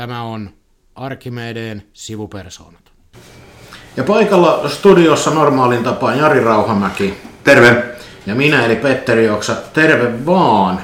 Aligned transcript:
Tämä 0.00 0.22
on 0.22 0.50
Arkimedeen 0.94 1.82
sivupersoonat. 1.92 2.80
Ja 3.96 4.04
paikalla 4.04 4.68
studiossa 4.68 5.30
normaalin 5.30 5.84
tapaan 5.84 6.18
Jari 6.18 6.44
Rauhamäki. 6.44 7.14
Terve. 7.44 7.84
Ja 8.26 8.34
minä 8.34 8.64
eli 8.64 8.76
Petteri 8.76 9.30
Oksa. 9.30 9.56
Terve 9.72 10.26
vaan. 10.26 10.80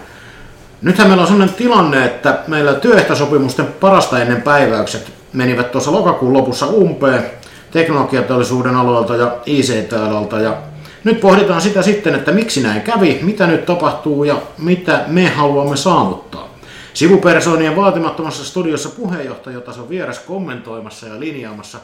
Nythän 0.83 1.09
meillä 1.09 1.21
on 1.21 1.29
sellainen 1.29 1.55
tilanne, 1.55 2.05
että 2.05 2.39
meillä 2.47 2.75
työehtosopimusten 2.75 3.67
parasta 3.67 4.21
ennen 4.21 4.43
päiväykset 4.43 5.13
menivät 5.33 5.73
tuossa 5.73 5.93
lokakuun 5.93 6.33
lopussa 6.33 6.67
umpeen 6.67 7.25
teknologiateollisuuden 7.71 8.77
alueelta 8.77 9.17
ja 9.17 9.37
ICT-alalta. 9.47 10.41
Ja 10.41 10.57
nyt 11.05 11.21
pohditaan 11.21 11.61
sitä 11.61 11.83
sitten, 11.83 12.15
että 12.15 12.33
miksi 12.33 12.63
näin 12.63 12.81
kävi, 12.81 13.19
mitä 13.23 13.47
nyt 13.47 13.67
tapahtuu 13.67 14.25
ja 14.25 14.37
mitä 14.59 15.05
me 15.07 15.29
haluamme 15.29 15.77
saavuttaa. 15.77 16.46
Sivupersoonien 16.97 17.77
vaatimattomassa 17.77 18.45
studiossa 18.45 18.89
puheenjohtajatason 18.89 19.89
vieras 19.89 20.19
kommentoimassa 20.19 21.07
ja 21.07 21.21
linjaamassa 21.21 21.79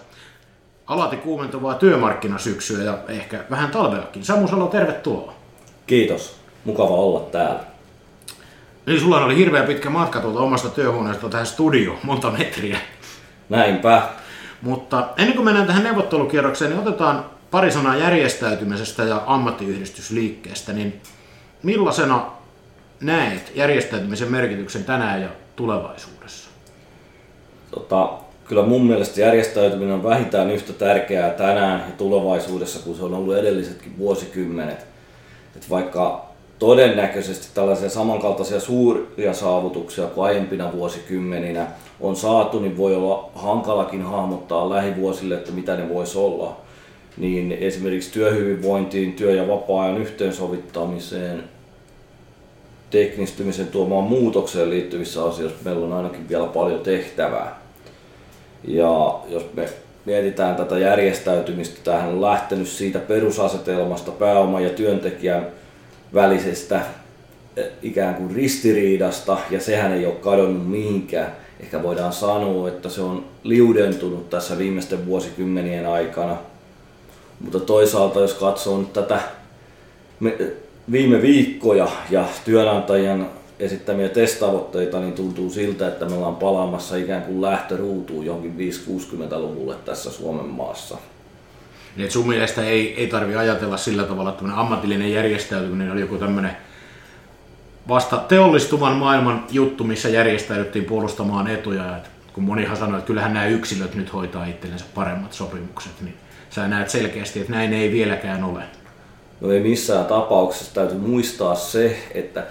alati 0.87 1.17
kuumentuvaa 1.17 1.75
työmarkkinasyksyä 1.75 2.85
ja 2.85 2.99
ehkä 3.09 3.45
vähän 3.51 3.71
talveakin. 3.71 4.25
Samu 4.25 4.49
Salo, 4.49 4.67
tervetuloa. 4.67 5.35
Kiitos. 5.87 6.37
Mukava 6.65 6.95
olla 6.95 7.21
täällä. 7.21 7.61
Niin 8.87 9.01
sulla 9.01 9.25
oli 9.25 9.37
hirveän 9.37 9.67
pitkä 9.67 9.91
matka 9.91 10.21
tuolta 10.21 10.41
omasta 10.41 10.69
työhuoneesta 10.69 11.29
tähän 11.29 11.47
studioon, 11.47 11.99
monta 12.03 12.31
metriä. 12.31 12.79
Näinpä. 13.49 14.03
Mutta 14.63 15.09
ennen 15.17 15.35
kuin 15.35 15.45
mennään 15.45 15.67
tähän 15.67 15.85
neuvottelukierrokseen, 15.85 16.71
niin 16.71 16.81
otetaan 16.81 17.25
pari 17.51 17.73
sanaa 17.73 17.97
järjestäytymisestä 17.97 19.05
ja 19.05 19.23
ammattiyhdistysliikkeestä. 19.27 20.73
Niin 20.73 21.01
millaisena 21.63 22.42
näet 23.03 23.53
järjestäytymisen 23.55 24.31
merkityksen 24.31 24.85
tänään 24.85 25.23
ja 25.23 25.29
tulevaisuudessa? 25.57 26.51
Tota, 27.71 28.11
kyllä 28.45 28.63
mun 28.63 28.87
mielestä 28.87 29.21
järjestäytyminen 29.21 29.95
on 29.95 30.05
vähintään 30.05 30.51
yhtä 30.51 30.73
tärkeää 30.73 31.31
tänään 31.31 31.81
ja 31.81 31.97
tulevaisuudessa 31.99 32.79
kuin 32.85 32.97
se 32.97 33.05
on 33.05 33.15
ollut 33.15 33.37
edellisetkin 33.37 33.99
vuosikymmenet. 33.99 34.87
Et 35.57 35.71
vaikka 35.71 36.33
todennäköisesti 36.59 37.49
tällaisia 37.55 37.89
samankaltaisia 37.91 38.61
suuria 38.61 39.35
saavutuksia 39.35 40.07
kuin 40.07 40.25
aiempina 40.25 40.73
vuosikymmeninä 40.73 41.67
on 42.01 42.17
saatu, 42.17 42.61
niin 42.61 42.77
voi 42.77 42.95
olla 42.95 43.31
hankalakin 43.35 44.03
hahmottaa 44.03 44.71
lähivuosille, 44.71 45.35
että 45.35 45.53
mitä 45.53 45.77
ne 45.77 45.89
voisi 45.89 46.19
olla. 46.19 46.57
Niin 47.17 47.53
esimerkiksi 47.53 48.13
työhyvinvointiin, 48.13 49.13
työ- 49.13 49.35
ja 49.35 49.49
vapaa-ajan 49.49 50.01
yhteensovittamiseen, 50.01 51.45
teknistymisen 52.93 53.67
tuomaan 53.67 54.05
muutokseen 54.05 54.71
liittyvissä 54.71 55.25
asioissa 55.25 55.59
meillä 55.65 55.87
on 55.87 55.93
ainakin 55.93 56.29
vielä 56.29 56.47
paljon 56.47 56.81
tehtävää. 56.81 57.61
Ja 58.65 59.21
jos 59.29 59.43
me 59.55 59.69
mietitään 60.05 60.57
tätä 60.57 60.79
järjestäytymistä, 60.79 61.81
tähän 61.85 62.09
on 62.09 62.21
lähtenyt 62.21 62.69
siitä 62.69 62.99
perusasetelmasta 62.99 64.11
pääoma- 64.11 64.61
ja 64.61 64.71
työntekijän 64.71 65.47
välisestä 66.15 66.81
eh, 67.57 67.67
ikään 67.83 68.15
kuin 68.15 68.35
ristiriidasta, 68.35 69.39
ja 69.51 69.61
sehän 69.61 69.93
ei 69.93 70.07
ole 70.07 70.15
kadonnut 70.15 70.71
mihinkään. 70.71 71.37
Ehkä 71.61 71.83
voidaan 71.83 72.13
sanoa, 72.13 72.69
että 72.69 72.89
se 72.89 73.01
on 73.01 73.25
liudentunut 73.43 74.31
tässä 74.31 74.59
viimeisten 74.59 75.07
vuosikymmenien 75.07 75.87
aikana. 75.87 76.37
Mutta 77.41 77.61
toisaalta, 77.61 78.21
jos 78.21 78.35
katsoo 78.35 78.79
nyt 78.79 78.93
tätä 78.93 79.21
viime 80.93 81.23
viikkoja 81.23 81.89
ja 82.11 82.25
työnantajien 82.45 83.27
esittämiä 83.59 84.09
testavoitteita, 84.09 85.01
niin 85.01 85.13
tuntuu 85.13 85.51
siltä, 85.51 85.89
että 85.89 86.05
me 86.05 86.15
ollaan 86.15 86.37
palaamassa 86.37 86.97
ikään 86.97 87.23
kuin 87.23 87.43
lähtöruutuun 87.43 88.27
johonkin 88.27 88.57
5-60-luvulle 88.59 89.75
tässä 89.85 90.11
Suomen 90.11 90.47
maassa. 90.47 90.99
Niin 91.97 92.11
sun 92.11 92.29
mielestä 92.29 92.65
ei, 92.65 92.95
ei 93.01 93.07
tarvi 93.07 93.37
ajatella 93.37 93.77
sillä 93.77 94.03
tavalla, 94.03 94.31
että 94.31 94.45
ammatillinen 94.55 95.13
järjestäytyminen 95.13 95.93
oli 95.93 96.01
joku 96.01 96.17
tämmöinen 96.17 96.57
vasta 97.89 98.17
teollistuvan 98.17 98.97
maailman 98.97 99.45
juttu, 99.51 99.85
missä 99.85 100.09
järjestäydyttiin 100.09 100.85
puolustamaan 100.85 101.49
etuja. 101.49 101.97
Et 101.97 102.11
kun 102.33 102.45
monihan 102.45 102.77
sanoi, 102.77 102.99
että 102.99 103.07
kyllähän 103.07 103.35
nämä 103.35 103.47
yksilöt 103.47 103.95
nyt 103.95 104.13
hoitaa 104.13 104.47
itsellensä 104.47 104.85
paremmat 104.95 105.33
sopimukset, 105.33 105.93
niin 106.01 106.15
sä 106.51 106.69
näet 106.69 106.91
selkeästi, 106.91 107.41
että 107.41 107.53
näin 107.53 107.73
ei 107.73 107.93
vieläkään 107.93 108.45
ole. 108.45 108.63
No 109.43 109.53
ei 109.53 109.61
missään 109.61 110.07
tapauksessa. 110.07 110.75
Täytyy 110.75 110.99
muistaa 110.99 111.55
se, 111.55 111.97
että 112.15 112.47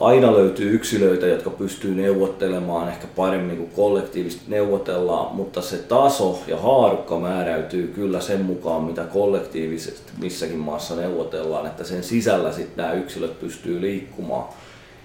aina 0.00 0.32
löytyy 0.32 0.74
yksilöitä, 0.74 1.26
jotka 1.26 1.50
pystyy 1.50 1.94
neuvottelemaan 1.94 2.88
ehkä 2.88 3.06
paremmin 3.16 3.56
kuin 3.56 3.70
kollektiivisesti 3.70 4.44
neuvotellaan, 4.48 5.36
mutta 5.36 5.62
se 5.62 5.76
taso 5.76 6.42
ja 6.46 6.56
haarukka 6.56 7.18
määräytyy 7.18 7.92
kyllä 7.94 8.20
sen 8.20 8.40
mukaan, 8.40 8.82
mitä 8.82 9.04
kollektiivisesti 9.04 10.12
missäkin 10.20 10.58
maassa 10.58 10.96
neuvotellaan, 10.96 11.66
että 11.66 11.84
sen 11.84 12.04
sisällä 12.04 12.52
sitten 12.52 12.76
nämä 12.76 12.92
yksilöt 12.92 13.40
pystyy 13.40 13.80
liikkumaan. 13.80 14.48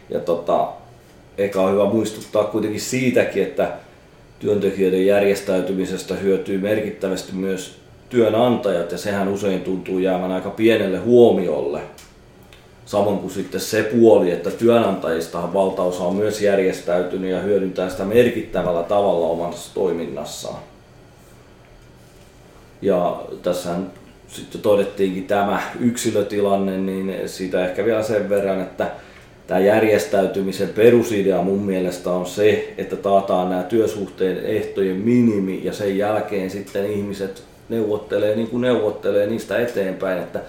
Ja 0.09 0.19
tota, 0.19 0.67
eikä 1.37 1.61
on 1.61 1.73
hyvä 1.73 1.85
muistuttaa 1.85 2.43
kuitenkin 2.43 2.81
siitäkin, 2.81 3.43
että 3.43 3.71
työntekijöiden 4.39 5.05
järjestäytymisestä 5.05 6.15
hyötyy 6.15 6.57
merkittävästi 6.57 7.33
myös 7.33 7.79
työnantajat 8.09 8.91
ja 8.91 8.97
sehän 8.97 9.27
usein 9.27 9.61
tuntuu 9.61 9.99
jäävän 9.99 10.31
aika 10.31 10.49
pienelle 10.49 10.97
huomiolle 10.97 11.81
Samoin 12.89 13.19
kuin 13.19 13.31
sitten 13.31 13.61
se 13.61 13.83
puoli, 13.83 14.31
että 14.31 14.51
työnantajistahan 14.51 15.53
valtaosa 15.53 16.03
on 16.03 16.15
myös 16.15 16.41
järjestäytynyt 16.41 17.31
ja 17.31 17.39
hyödyntää 17.39 17.89
sitä 17.89 18.05
merkittävällä 18.05 18.83
tavalla 18.83 19.27
omassa 19.27 19.73
toiminnassaan. 19.73 20.59
Ja 22.81 23.21
tässä 23.43 23.75
sitten 24.27 24.61
todettiinkin 24.61 25.27
tämä 25.27 25.61
yksilötilanne, 25.79 26.77
niin 26.77 27.15
siitä 27.25 27.65
ehkä 27.65 27.85
vielä 27.85 28.03
sen 28.03 28.29
verran, 28.29 28.61
että 28.61 28.91
tämä 29.47 29.59
järjestäytymisen 29.59 30.69
perusidea 30.69 31.41
mun 31.41 31.61
mielestä 31.61 32.11
on 32.11 32.25
se, 32.25 32.73
että 32.77 32.95
taataan 32.95 33.49
nämä 33.49 33.63
työsuhteen 33.63 34.45
ehtojen 34.45 34.97
minimi 34.97 35.61
ja 35.63 35.73
sen 35.73 35.97
jälkeen 35.97 36.49
sitten 36.49 36.85
ihmiset 36.85 37.43
neuvottelee 37.69 38.35
niin 38.35 38.47
kuin 38.47 38.61
neuvottelee 38.61 39.27
niistä 39.27 39.57
eteenpäin, 39.57 40.19
että 40.19 40.39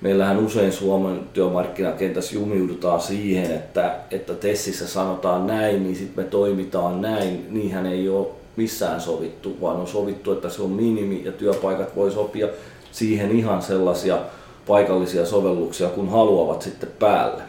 meillähän 0.00 0.38
usein 0.38 0.72
Suomen 0.72 1.20
työmarkkinakentässä 1.32 2.34
jumiudutaan 2.34 3.00
siihen, 3.00 3.50
että, 3.50 3.94
että 4.10 4.34
Tessissä 4.34 4.88
sanotaan 4.88 5.46
näin, 5.46 5.82
niin 5.82 5.96
sitten 5.96 6.24
me 6.24 6.30
toimitaan 6.30 7.02
näin. 7.02 7.46
Niinhän 7.50 7.86
ei 7.86 8.08
ole 8.08 8.26
missään 8.56 9.00
sovittu, 9.00 9.56
vaan 9.60 9.76
on 9.76 9.86
sovittu, 9.86 10.32
että 10.32 10.48
se 10.48 10.62
on 10.62 10.70
minimi 10.70 11.22
ja 11.24 11.32
työpaikat 11.32 11.96
voi 11.96 12.10
sopia 12.10 12.48
siihen 12.92 13.30
ihan 13.30 13.62
sellaisia 13.62 14.18
paikallisia 14.66 15.26
sovelluksia, 15.26 15.88
kun 15.88 16.08
haluavat 16.08 16.62
sitten 16.62 16.88
päälle. 16.98 17.42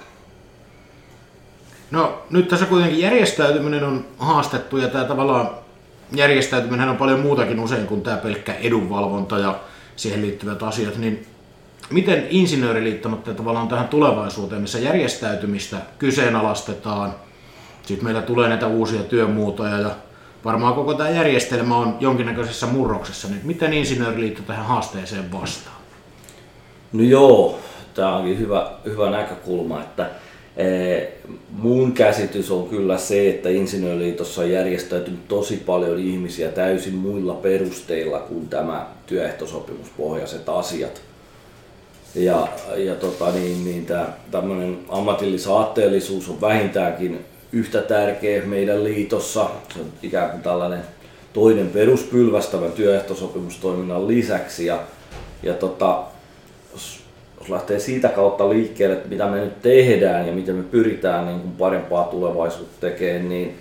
No 1.92 2.22
nyt 2.30 2.48
tässä 2.48 2.66
kuitenkin 2.66 3.00
järjestäytyminen 3.00 3.84
on 3.84 4.06
haastettu 4.18 4.78
ja 4.78 4.88
tämä 4.88 5.04
tavallaan 5.04 5.50
järjestäytyminen 6.16 6.90
on 6.90 6.98
paljon 6.98 7.20
muutakin 7.20 7.60
usein 7.60 7.88
kuin 7.88 8.02
tämä 8.02 8.18
pelkkä 8.18 8.54
edunvalvonta 8.54 9.38
ja 9.40 9.60
siihen 9.96 10.22
liittyvät 10.22 10.64
asiat, 10.64 10.98
niin 10.98 11.26
miten 11.90 12.28
insinööriliitto 12.30 13.10
tavallaan 13.10 13.68
tähän 13.68 13.88
tulevaisuuteen, 13.88 14.62
missä 14.62 14.80
järjestäytymistä 14.80 15.78
kyseenalaistetaan, 16.00 17.16
sitten 17.84 18.06
meillä 18.06 18.22
tulee 18.22 18.50
näitä 18.50 18.68
uusia 18.68 19.04
työmuotoja 19.04 19.80
ja 19.80 19.92
varmaan 20.46 20.74
koko 20.74 20.94
tämä 20.94 21.10
järjestelmä 21.10 21.78
on 21.78 21.98
jonkinnäköisessä 22.00 22.66
murroksessa, 22.66 23.28
niin 23.28 23.42
miten 23.44 23.74
insinööriliitto 23.74 24.42
tähän 24.42 24.66
haasteeseen 24.66 25.32
vastaa? 25.32 25.80
No 26.94 27.04
joo, 27.04 27.60
tämä 27.94 28.16
onkin 28.16 28.40
hyvä, 28.40 28.72
hyvä 28.86 29.10
näkökulma, 29.10 29.82
että 29.82 30.10
mun 31.52 31.92
käsitys 31.92 32.52
on 32.52 32.70
kyllä 32.70 32.98
se, 32.98 33.30
että 33.30 33.50
Insinööriliitossa 33.50 34.42
on 34.42 34.52
järjestäytynyt 34.52 35.28
tosi 35.28 35.58
paljon 35.58 36.00
ihmisiä 36.00 36.50
täysin 36.50 36.96
muilla 36.96 37.34
perusteilla 37.34 38.20
kuin 38.20 38.50
tämä 38.50 38.88
työehtosopimuspohjaiset 39.08 40.50
asiat. 40.50 41.02
Ja, 42.16 42.48
ja 42.78 42.96
tota, 42.96 43.32
niin, 43.32 43.66
niin 43.66 43.88
tämmöinen 44.32 44.80
ammatillisaatteellisuus 44.90 46.30
on 46.30 46.42
vähintäänkin 46.42 47.26
yhtä 47.52 47.82
tärkeä 47.82 48.46
meidän 48.46 48.84
liitossa. 48.84 49.50
Se 49.74 49.80
on 49.80 49.86
ikään 50.04 50.30
kuin 50.30 50.44
tällainen 50.44 50.82
toinen 51.34 51.70
peruspylvästävä 51.70 52.70
työehtosopimustoiminnan 52.70 54.08
lisäksi. 54.08 54.66
Ja, 54.66 54.80
ja 55.44 55.54
tota, 55.54 56.04
lähtee 57.50 57.80
siitä 57.80 58.10
kautta 58.10 58.50
liikkeelle, 58.50 58.96
että 58.96 59.10
mitä 59.10 59.28
me 59.28 59.38
nyt 59.38 59.62
tehdään 59.62 60.28
ja 60.28 60.34
miten 60.34 60.56
me 60.56 60.64
pyritään 60.64 61.26
niin 61.26 61.40
kuin 61.40 61.52
parempaa 61.52 62.04
tulevaisuutta 62.04 62.88
tekemään, 62.88 63.30
niin 63.30 63.58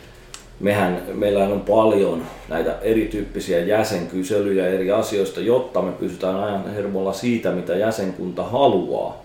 mehän, 0.61 1.03
meillä 1.15 1.45
on 1.45 1.61
paljon 1.61 2.23
näitä 2.49 2.79
erityyppisiä 2.83 3.59
jäsenkyselyjä 3.59 4.67
eri 4.67 4.91
asioista, 4.91 5.41
jotta 5.41 5.83
me 5.83 5.93
pystytään 5.93 6.45
ajan 6.45 6.75
hermolla 6.75 7.13
siitä, 7.13 7.51
mitä 7.51 7.77
jäsenkunta 7.77 8.45
haluaa. 8.45 9.23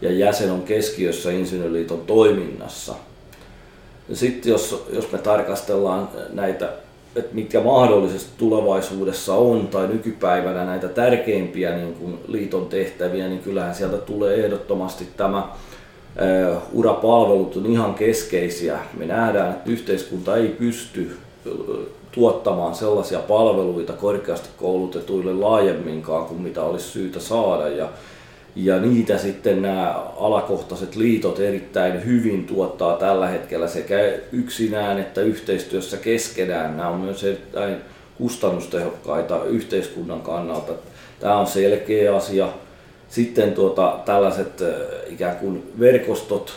Ja 0.00 0.12
jäsen 0.12 0.50
on 0.50 0.62
keskiössä 0.62 1.30
Insinööriliiton 1.30 2.00
toiminnassa. 2.00 2.94
Ja 4.08 4.16
sitten 4.16 4.50
jos, 4.50 4.84
jos 4.92 5.12
me 5.12 5.18
tarkastellaan 5.18 6.08
näitä 6.32 6.68
että 7.16 7.34
mitkä 7.34 7.60
mahdollisesti 7.60 8.30
tulevaisuudessa 8.38 9.34
on 9.34 9.68
tai 9.68 9.86
nykypäivänä 9.86 10.64
näitä 10.64 10.88
tärkeimpiä 10.88 11.76
niin 11.76 11.94
kuin 11.94 12.18
liiton 12.28 12.66
tehtäviä, 12.66 13.28
niin 13.28 13.40
kyllähän 13.40 13.74
sieltä 13.74 13.96
tulee 13.96 14.44
ehdottomasti 14.44 15.08
tämä 15.16 15.48
urapalvelut 16.72 17.56
on 17.56 17.66
ihan 17.66 17.94
keskeisiä. 17.94 18.78
Me 18.98 19.06
nähdään, 19.06 19.50
että 19.50 19.70
yhteiskunta 19.70 20.36
ei 20.36 20.48
pysty 20.48 21.16
tuottamaan 22.12 22.74
sellaisia 22.74 23.18
palveluita 23.18 23.92
korkeasti 23.92 24.48
koulutetuille 24.56 25.34
laajemminkaan 25.34 26.26
kuin 26.26 26.40
mitä 26.40 26.62
olisi 26.62 26.88
syytä 26.88 27.20
saada. 27.20 27.68
Ja, 27.68 27.88
ja 28.56 28.80
niitä 28.80 29.18
sitten 29.18 29.62
nämä 29.62 29.94
alakohtaiset 30.16 30.96
liitot 30.96 31.40
erittäin 31.40 32.04
hyvin 32.04 32.46
tuottaa 32.46 32.96
tällä 32.96 33.28
hetkellä 33.28 33.68
sekä 33.68 33.96
yksinään 34.32 34.98
että 34.98 35.20
yhteistyössä 35.20 35.96
keskenään. 35.96 36.76
Nämä 36.76 36.88
on 36.88 37.00
myös 37.00 37.24
erittäin 37.24 37.76
kustannustehokkaita 38.18 39.44
yhteiskunnan 39.44 40.20
kannalta. 40.20 40.72
Tämä 41.20 41.38
on 41.38 41.46
selkeä 41.46 42.16
asia. 42.16 42.48
Sitten 43.08 43.52
tuota, 43.52 43.98
tällaiset 44.04 44.62
ikään 45.06 45.36
kuin 45.36 45.72
verkostot 45.80 46.52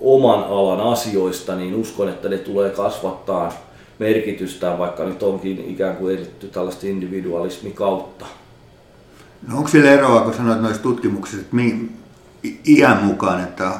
oman 0.00 0.44
alan 0.44 0.80
asioista, 0.80 1.56
niin 1.56 1.74
uskon, 1.74 2.08
että 2.08 2.28
ne 2.28 2.38
tulee 2.38 2.70
kasvattaa 2.70 3.52
merkitystään, 3.98 4.78
vaikka 4.78 5.04
nyt 5.04 5.22
onkin 5.22 5.64
ikään 5.68 5.96
kuin 5.96 6.16
edetty 6.16 6.48
tällaista 6.48 6.86
individualismi 6.86 7.70
kautta. 7.70 8.26
No 9.48 9.56
onko 9.56 9.68
sillä 9.68 9.90
eroa, 9.90 10.20
kun 10.20 10.34
sanoit 10.34 10.60
noissa 10.60 10.82
tutkimuksissa, 10.82 11.40
että 11.40 11.56
iän 12.68 13.02
mukaan, 13.04 13.42
että 13.42 13.72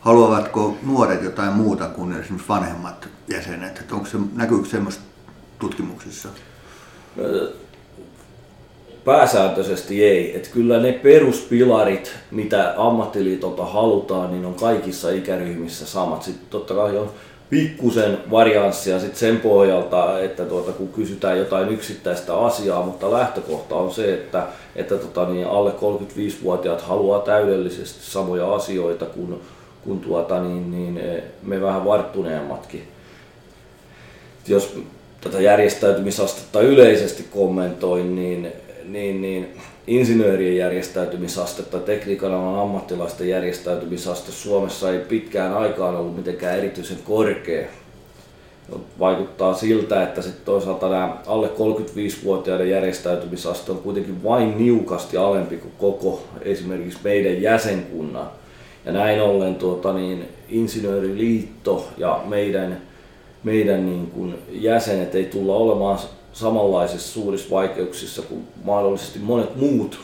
haluavatko 0.00 0.76
nuoret 0.82 1.22
jotain 1.22 1.52
muuta 1.52 1.88
kuin 1.88 2.12
esimerkiksi 2.12 2.48
vanhemmat 2.48 3.08
jäsenet? 3.28 3.78
Että 3.78 3.94
onko 3.94 4.06
se, 4.06 4.18
näkyykö 4.34 4.68
semmoista 4.68 5.02
tutkimuksissa? 5.58 6.28
Pääsääntöisesti 9.04 10.04
ei. 10.04 10.36
Että 10.36 10.48
kyllä 10.50 10.78
ne 10.78 10.92
peruspilarit, 10.92 12.12
mitä 12.30 12.74
ammattiliitolta 12.76 13.64
halutaan, 13.64 14.30
niin 14.30 14.44
on 14.44 14.54
kaikissa 14.54 15.10
ikäryhmissä 15.10 15.86
samat. 15.86 16.22
Sitten 16.22 16.46
totta 16.50 16.74
kai 16.74 16.96
on 16.96 17.10
pikkusen 17.50 18.18
varianssia 18.30 19.00
sit 19.00 19.16
sen 19.16 19.40
pohjalta, 19.40 20.20
että 20.20 20.44
tuota, 20.44 20.72
kun 20.72 20.88
kysytään 20.88 21.38
jotain 21.38 21.68
yksittäistä 21.68 22.36
asiaa, 22.36 22.82
mutta 22.82 23.12
lähtökohta 23.12 23.74
on 23.74 23.94
se, 23.94 24.14
että, 24.14 24.46
että 24.76 24.96
tota, 24.96 25.28
niin 25.28 25.46
alle 25.46 25.70
35-vuotiaat 25.70 26.80
haluaa 26.80 27.20
täydellisesti 27.20 28.10
samoja 28.10 28.54
asioita 28.54 29.06
kuin, 29.06 29.40
kuin 29.84 30.00
tuota, 30.00 30.42
niin, 30.42 30.70
niin 30.70 31.22
me 31.42 31.60
vähän 31.60 31.84
varttuneemmatkin. 31.84 32.88
Jos 34.48 34.76
tätä 35.20 35.40
järjestäytymisastetta 35.40 36.60
yleisesti 36.60 37.22
kommentoin, 37.30 38.14
niin, 38.14 38.52
niin, 38.84 39.22
niin 39.22 39.56
insinöörien 39.88 40.56
järjestäytymisastetta, 40.56 41.78
tekniikan 41.78 42.32
alan 42.32 42.60
ammattilaisten 42.60 43.28
järjestäytymisaste 43.28 44.32
Suomessa 44.32 44.92
ei 44.92 44.98
pitkään 44.98 45.54
aikaan 45.54 45.96
ollut 45.96 46.16
mitenkään 46.16 46.58
erityisen 46.58 46.98
korkea. 47.04 47.66
Vaikuttaa 48.98 49.54
siltä, 49.54 50.02
että 50.02 50.22
sitten 50.22 50.44
toisaalta 50.44 50.88
nämä 50.88 51.16
alle 51.26 51.46
35-vuotiaiden 51.48 52.70
järjestäytymisaste 52.70 53.72
on 53.72 53.78
kuitenkin 53.78 54.24
vain 54.24 54.58
niukasti 54.58 55.16
alempi 55.16 55.56
kuin 55.56 55.72
koko 55.78 56.22
esimerkiksi 56.42 56.98
meidän 57.04 57.42
jäsenkunnan. 57.42 58.30
Ja 58.84 58.92
näin 58.92 59.22
ollen 59.22 59.54
tuota, 59.54 59.92
niin, 59.92 60.28
Insinööriliitto 60.48 61.88
ja 61.96 62.20
meidän, 62.26 62.82
meidän 63.44 63.86
niin 63.86 64.06
kuin 64.06 64.34
jäsenet 64.50 65.14
ei 65.14 65.24
tulla 65.24 65.54
olemaan 65.54 65.98
samanlaisissa 66.38 67.12
suurissa 67.12 67.50
vaikeuksissa 67.50 68.22
kuin 68.22 68.48
mahdollisesti 68.64 69.18
monet 69.18 69.56
muut. 69.56 69.98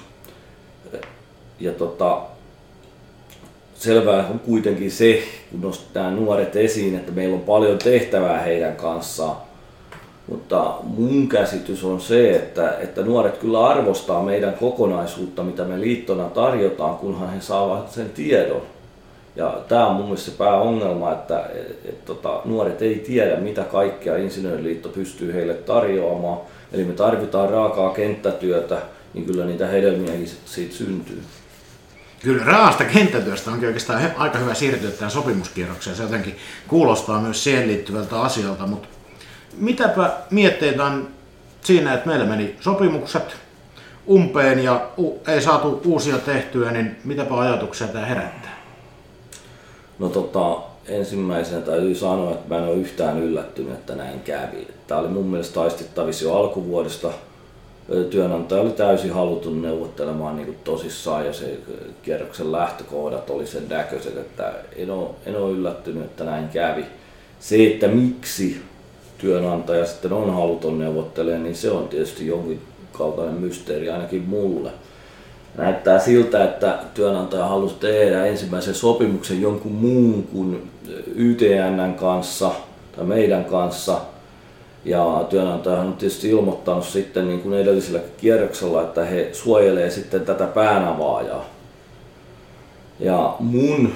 Ja 1.61 1.73
tota, 1.73 2.21
selvää 3.75 4.27
on 4.27 4.39
kuitenkin 4.39 4.91
se, 4.91 5.23
kun 5.51 5.61
nostetaan 5.61 6.17
nuoret 6.17 6.57
esiin, 6.57 6.95
että 6.95 7.13
meillä 7.13 7.35
on 7.35 7.43
paljon 7.43 7.79
tehtävää 7.79 8.41
heidän 8.41 8.77
kanssaan. 8.77 9.37
Mutta 10.29 10.75
mun 10.83 11.29
käsitys 11.29 11.85
on 11.85 12.01
se, 12.01 12.31
että, 12.37 12.79
että 12.79 13.03
nuoret 13.03 13.37
kyllä 13.37 13.67
arvostaa 13.67 14.23
meidän 14.23 14.55
kokonaisuutta, 14.55 15.43
mitä 15.43 15.65
me 15.65 15.81
liittona 15.81 16.25
tarjotaan, 16.25 16.97
kunhan 16.97 17.31
he 17.31 17.41
saavat 17.41 17.93
sen 17.93 18.11
tiedon. 18.11 18.63
Ja 19.37 19.59
tämä 19.69 19.87
on 19.87 19.97
mun 19.97 20.05
mielestä 20.05 20.31
se 20.31 20.37
pääongelma, 20.37 21.13
että 21.13 21.47
et, 21.55 21.79
et, 21.89 22.05
tota, 22.05 22.41
nuoret 22.45 22.83
ei 22.83 22.95
tiedä, 22.95 23.37
mitä 23.37 23.63
kaikkea 23.63 24.17
Insinööriliitto 24.17 24.89
pystyy 24.89 25.35
heille 25.35 25.55
tarjoamaan. 25.55 26.39
Eli 26.73 26.85
me 26.85 26.93
tarvitaan 26.93 27.51
raakaa 27.51 27.91
kenttätyötä, 27.91 28.79
niin 29.15 29.27
kyllä 29.27 29.45
niitä 29.45 29.67
hedelmiäkin 29.67 30.29
siitä 30.45 30.75
syntyy. 30.75 31.23
Kyllä 32.23 32.45
raasta 32.45 32.85
kenttätyöstä 32.85 33.51
onkin 33.51 33.67
oikeastaan 33.67 34.13
aika 34.17 34.39
hyvä 34.39 34.55
siirtyä 34.55 34.91
tähän 34.91 35.11
sopimuskierrokseen. 35.11 35.97
Se 35.97 36.03
jotenkin 36.03 36.37
kuulostaa 36.69 37.21
myös 37.21 37.45
siihen 37.45 37.69
liittyvältä 37.69 38.21
asialta, 38.21 38.67
mutta 38.67 38.89
mitäpä 39.59 40.11
mietteitä 40.31 40.85
on 40.85 41.09
siinä, 41.61 41.95
että 41.95 42.07
meillä 42.07 42.25
meni 42.27 42.57
sopimukset 42.61 43.37
umpeen 44.09 44.65
ja 44.65 44.87
ei 45.29 45.43
saatu 45.43 45.81
uusia 45.85 46.19
tehtyä, 46.19 46.71
niin 46.71 46.97
mitäpä 47.05 47.39
ajatuksia 47.39 47.87
tämä 47.87 48.07
herättää? 48.07 48.54
No 49.99 50.09
tota, 50.09 50.57
ensimmäisenä 50.89 51.61
täytyy 51.61 51.95
sanoa, 51.95 52.31
että 52.31 52.55
mä 52.55 52.59
en 52.59 52.69
ole 52.69 52.77
yhtään 52.77 53.23
yllättynyt, 53.23 53.73
että 53.73 53.95
näin 53.95 54.21
kävi. 54.21 54.69
Tämä 54.87 55.01
oli 55.01 55.09
mun 55.09 55.27
mielestä 55.27 55.55
taistettavissa 55.55 56.25
jo 56.25 56.35
alkuvuodesta. 56.35 57.11
Työnantaja 58.11 58.63
oli 58.63 58.71
täysin 58.71 59.13
halutun 59.13 59.63
neuvottelemaan 59.63 60.37
niin 60.37 60.59
tosissaan 60.65 61.27
ja 61.27 61.33
se 61.33 61.59
kierroksen 62.03 62.53
lähtökohdat 62.53 63.31
oli 63.31 63.47
sen 63.47 63.69
näköiset, 63.69 64.17
että 64.17 64.53
en 64.77 64.91
ole, 64.91 65.09
en 65.27 65.37
ole 65.37 65.53
yllättynyt, 65.53 66.05
että 66.05 66.25
näin 66.25 66.49
kävi. 66.49 66.85
Se, 67.41 67.67
että 67.67 67.89
miksi 67.89 68.63
työnantaja 69.19 69.87
sitten 69.87 70.13
on 70.13 70.35
haluton 70.35 70.79
neuvottelemaan, 70.79 71.43
niin 71.43 71.57
se 71.57 71.71
on 71.71 71.89
tietysti 71.89 72.27
jonkin 72.27 72.61
kaltainen 72.93 73.35
mysteeri 73.35 73.91
ainakin 73.91 74.23
mulle 74.23 74.71
näyttää 75.57 75.99
siltä, 75.99 76.45
että 76.45 76.79
työnantaja 76.95 77.47
halusi 77.47 77.75
tehdä 77.81 78.27
ensimmäisen 78.27 78.75
sopimuksen 78.75 79.43
jonkun 79.43 79.73
muun 79.73 80.23
kuin 80.33 80.71
YTNn 81.15 81.95
kanssa 81.97 82.51
tai 82.97 83.05
meidän 83.05 83.45
kanssa. 83.45 84.01
Ja 84.85 85.27
työnantaja 85.31 85.81
on 85.81 85.93
tietysti 85.93 86.29
ilmoittanut 86.29 86.85
sitten 86.85 87.29
niin 87.29 87.41
kuin 87.41 87.55
edellisellä 87.55 88.01
kierroksella, 88.17 88.83
että 88.83 89.05
he 89.05 89.29
suojelee 89.33 89.91
sitten 89.91 90.21
tätä 90.21 90.47
päänavaajaa. 90.47 91.45
Ja 93.01 93.37
mun 93.39 93.93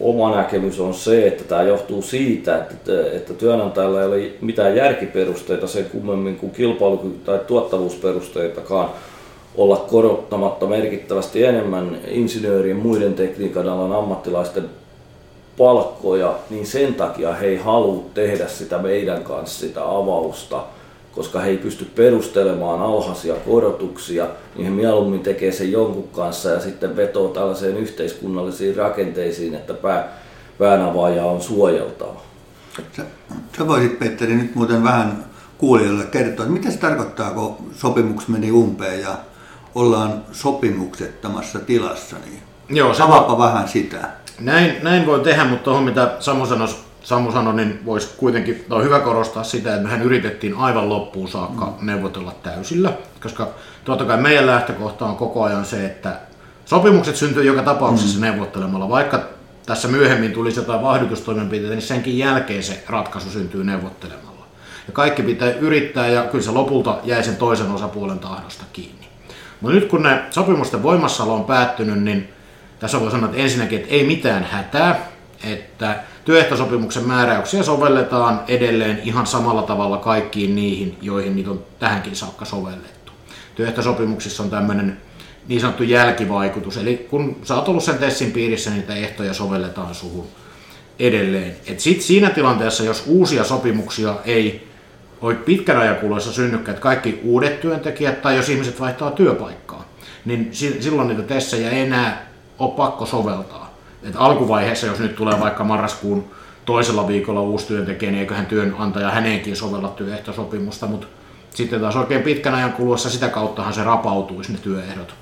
oma 0.00 0.36
näkemys 0.36 0.80
on 0.80 0.94
se, 0.94 1.26
että 1.26 1.44
tämä 1.44 1.62
johtuu 1.62 2.02
siitä, 2.02 2.56
että, 2.56 2.92
että 3.12 3.34
työnantajalla 3.34 4.00
ei 4.00 4.06
ole 4.06 4.30
mitään 4.40 4.76
järkiperusteita 4.76 5.66
sen 5.66 5.84
kummemmin 5.84 6.36
kuin 6.36 6.52
kilpailukyky- 6.52 7.24
tai 7.24 7.38
tuottavuusperusteitakaan 7.46 8.90
olla 9.56 9.76
korottamatta 9.76 10.66
merkittävästi 10.66 11.44
enemmän 11.44 11.98
insinöörien 12.08 12.76
muiden 12.76 13.14
tekniikan 13.14 13.68
alan 13.68 13.92
ammattilaisten 13.92 14.70
palkkoja, 15.58 16.38
niin 16.50 16.66
sen 16.66 16.94
takia 16.94 17.32
he 17.32 17.46
ei 17.46 17.56
halua 17.56 18.04
tehdä 18.14 18.48
sitä 18.48 18.78
meidän 18.78 19.24
kanssa 19.24 19.60
sitä 19.60 19.84
avausta, 19.84 20.64
koska 21.12 21.40
he 21.40 21.50
ei 21.50 21.56
pysty 21.56 21.84
perustelemaan 21.84 22.80
alhaisia 22.80 23.34
korotuksia, 23.34 24.26
niin 24.56 24.64
he 24.64 24.70
mieluummin 24.70 25.20
tekee 25.20 25.52
sen 25.52 25.72
jonkun 25.72 26.08
kanssa 26.12 26.50
ja 26.50 26.60
sitten 26.60 26.96
vetoo 26.96 27.28
tällaiseen 27.28 27.76
yhteiskunnallisiin 27.76 28.76
rakenteisiin, 28.76 29.54
että 29.54 29.74
pää, 29.74 30.18
päänavaaja 30.58 31.24
on 31.24 31.42
suojeltava. 31.42 32.20
Sä, 32.96 33.02
sä 33.58 33.66
voisit 33.66 33.98
Petteri 33.98 34.34
nyt 34.34 34.54
muuten 34.54 34.84
vähän 34.84 35.24
kuulijoille 35.58 36.04
kertoa, 36.04 36.44
että 36.44 36.58
mitä 36.58 36.70
se 36.70 36.78
tarkoittaa, 36.78 37.30
kun 37.30 37.56
sopimus 37.76 38.28
meni 38.28 38.52
umpeen 38.52 39.00
ja 39.00 39.18
ollaan 39.74 40.22
sopimuksettomassa 40.32 41.58
tilassa, 41.58 42.16
niin 42.24 42.42
Joo, 42.70 42.94
se 42.94 43.02
avaapa 43.02 43.38
vähän 43.38 43.68
sitä. 43.68 44.08
Näin, 44.40 44.76
näin 44.82 45.06
voi 45.06 45.20
tehdä, 45.20 45.44
mutta 45.44 45.64
tuohon 45.64 45.84
mitä 45.84 46.16
Samu 46.20 46.46
sanoi, 46.46 46.68
Samu 47.02 47.32
sanoi, 47.32 47.54
niin 47.54 47.80
voisi 47.84 48.08
kuitenkin, 48.16 48.64
on 48.70 48.84
hyvä 48.84 49.00
korostaa 49.00 49.44
sitä, 49.44 49.70
että 49.70 49.82
mehän 49.82 50.02
yritettiin 50.02 50.54
aivan 50.56 50.88
loppuun 50.88 51.28
saakka 51.28 51.66
mm. 51.66 51.86
neuvotella 51.86 52.34
täysillä, 52.42 52.92
koska 53.22 53.48
totta 53.84 54.04
kai 54.04 54.16
meidän 54.16 54.46
lähtökohta 54.46 55.06
on 55.06 55.16
koko 55.16 55.42
ajan 55.42 55.64
se, 55.64 55.86
että 55.86 56.20
sopimukset 56.64 57.16
syntyy 57.16 57.44
joka 57.44 57.62
tapauksessa 57.62 58.18
mm. 58.18 58.24
neuvottelemalla, 58.24 58.88
vaikka 58.88 59.20
tässä 59.66 59.88
myöhemmin 59.88 60.32
tulisi 60.32 60.60
jotain 60.60 60.82
vahdytustoimenpiteitä, 60.82 61.74
niin 61.74 61.82
senkin 61.82 62.18
jälkeen 62.18 62.62
se 62.62 62.84
ratkaisu 62.88 63.30
syntyy 63.30 63.64
neuvottelemalla. 63.64 64.46
Ja 64.86 64.92
kaikki 64.92 65.22
pitää 65.22 65.50
yrittää 65.50 66.08
ja 66.08 66.22
kyllä 66.22 66.44
se 66.44 66.50
lopulta 66.50 66.98
jäi 67.04 67.24
sen 67.24 67.36
toisen 67.36 67.70
osapuolen 67.70 68.18
tahdosta 68.18 68.64
kiinni. 68.72 68.97
Mutta 69.60 69.74
nyt 69.74 69.88
kun 69.88 70.02
ne 70.02 70.22
sopimusten 70.30 70.82
voimassaolo 70.82 71.34
on 71.34 71.44
päättynyt, 71.44 72.02
niin 72.02 72.28
tässä 72.78 73.00
voi 73.00 73.10
sanoa, 73.10 73.28
että 73.28 73.42
ensinnäkin, 73.42 73.78
että 73.78 73.94
ei 73.94 74.04
mitään 74.04 74.44
hätää, 74.44 75.08
että 75.44 76.02
työehtosopimuksen 76.24 77.06
määräyksiä 77.06 77.62
sovelletaan 77.62 78.40
edelleen 78.48 79.00
ihan 79.04 79.26
samalla 79.26 79.62
tavalla 79.62 79.96
kaikkiin 79.96 80.56
niihin, 80.56 80.98
joihin 81.02 81.36
niitä 81.36 81.50
on 81.50 81.64
tähänkin 81.78 82.16
saakka 82.16 82.44
sovellettu. 82.44 83.12
Työehtosopimuksissa 83.54 84.42
on 84.42 84.50
tämmöinen 84.50 85.00
niin 85.48 85.60
sanottu 85.60 85.82
jälkivaikutus, 85.82 86.76
eli 86.76 87.06
kun 87.10 87.36
sä 87.44 87.54
oot 87.54 87.68
ollut 87.68 87.84
sen 87.84 87.98
tessin 87.98 88.32
piirissä, 88.32 88.70
niitä 88.70 88.94
ehtoja 88.94 89.34
sovelletaan 89.34 89.94
suhun 89.94 90.26
edelleen. 90.98 91.56
Et 91.66 91.80
sit 91.80 92.02
siinä 92.02 92.30
tilanteessa, 92.30 92.84
jos 92.84 93.04
uusia 93.06 93.44
sopimuksia 93.44 94.14
ei 94.24 94.67
pitkän 95.44 95.76
ajan 95.76 95.96
kuluessa 95.96 96.32
synnykkä, 96.32 96.70
että 96.70 96.82
kaikki 96.82 97.20
uudet 97.24 97.60
työntekijät 97.60 98.22
tai 98.22 98.36
jos 98.36 98.48
ihmiset 98.48 98.80
vaihtaa 98.80 99.10
työpaikkaa, 99.10 99.84
niin 100.24 100.48
silloin 100.80 101.08
niitä 101.08 101.22
tessejä 101.22 101.70
ei 101.70 101.80
enää 101.80 102.26
ole 102.58 102.70
pakko 102.70 103.06
soveltaa. 103.06 103.74
Et 104.02 104.14
alkuvaiheessa, 104.16 104.86
jos 104.86 104.98
nyt 104.98 105.16
tulee 105.16 105.40
vaikka 105.40 105.64
marraskuun 105.64 106.24
toisella 106.64 107.08
viikolla 107.08 107.40
uusi 107.40 107.66
työntekijä, 107.66 108.10
niin 108.10 108.20
eiköhän 108.20 108.46
työnantaja 108.46 109.10
häneenkin 109.10 109.56
sovella 109.56 109.88
työehtosopimusta, 109.88 110.86
mutta 110.86 111.06
sitten 111.50 111.80
taas 111.80 111.96
oikein 111.96 112.22
pitkän 112.22 112.54
ajan 112.54 112.72
kuluessa 112.72 113.10
sitä 113.10 113.28
kauttahan 113.28 113.74
se 113.74 113.84
rapautuisi 113.84 114.52
ne 114.52 114.58
työehdot 114.58 115.14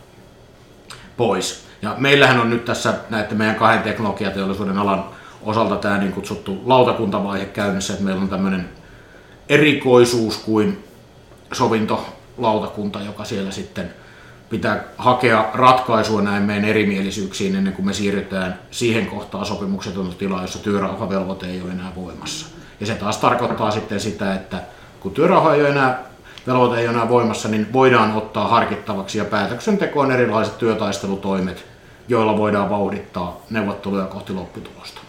pois. 1.16 1.66
Ja 1.82 1.94
meillähän 1.98 2.40
on 2.40 2.50
nyt 2.50 2.64
tässä 2.64 2.94
näiden 3.10 3.38
meidän 3.38 3.56
kahden 3.56 3.82
teknologiateollisuuden 3.82 4.78
alan 4.78 5.04
osalta 5.42 5.76
tämä 5.76 5.98
niin 5.98 6.12
kutsuttu 6.12 6.62
lautakuntavaihe 6.64 7.44
käynnissä, 7.44 7.92
että 7.92 8.04
meillä 8.04 8.22
on 8.22 8.28
tämmöinen 8.28 8.68
erikoisuus 9.48 10.36
kuin 10.38 10.84
sovintolautakunta, 11.52 13.00
joka 13.00 13.24
siellä 13.24 13.50
sitten 13.50 13.94
pitää 14.50 14.84
hakea 14.98 15.50
ratkaisua 15.54 16.22
näin 16.22 16.42
meidän 16.42 16.64
erimielisyyksiin 16.64 17.56
ennen 17.56 17.72
kuin 17.72 17.86
me 17.86 17.92
siirrytään 17.92 18.58
siihen 18.70 19.06
kohtaan 19.06 19.46
sopimuksetonta 19.46 20.16
tilaa, 20.16 20.42
jossa 20.42 20.58
työrauhavelvoite 20.58 21.46
ei 21.46 21.62
ole 21.62 21.70
enää 21.72 21.92
voimassa. 21.96 22.46
Ja 22.80 22.86
se 22.86 22.94
taas 22.94 23.16
tarkoittaa 23.16 23.70
sitten 23.70 24.00
sitä, 24.00 24.34
että 24.34 24.62
kun 25.00 25.12
työrauha 25.12 25.54
ei 25.54 25.60
ole 25.60 25.68
enää, 25.68 26.02
velvoite 26.46 26.80
ei 26.80 26.88
ole 26.88 26.94
enää 26.94 27.08
voimassa, 27.08 27.48
niin 27.48 27.72
voidaan 27.72 28.12
ottaa 28.12 28.48
harkittavaksi 28.48 29.18
ja 29.18 29.24
päätöksentekoon 29.24 30.12
erilaiset 30.12 30.58
työtaistelutoimet, 30.58 31.64
joilla 32.08 32.38
voidaan 32.38 32.70
vauhdittaa 32.70 33.40
neuvotteluja 33.50 34.04
kohti 34.04 34.32
lopputulosta. 34.32 35.00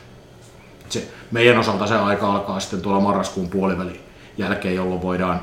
Se, 0.89 1.08
meidän 1.32 1.58
osalta 1.58 1.88
se 1.88 1.96
aika 1.96 2.32
alkaa 2.34 2.60
sitten 2.60 2.82
tuolla 2.82 3.00
marraskuun 3.00 3.50
puolivälin 3.50 4.07
jälkeen, 4.38 4.75
jolloin 4.75 5.01
voidaan 5.01 5.41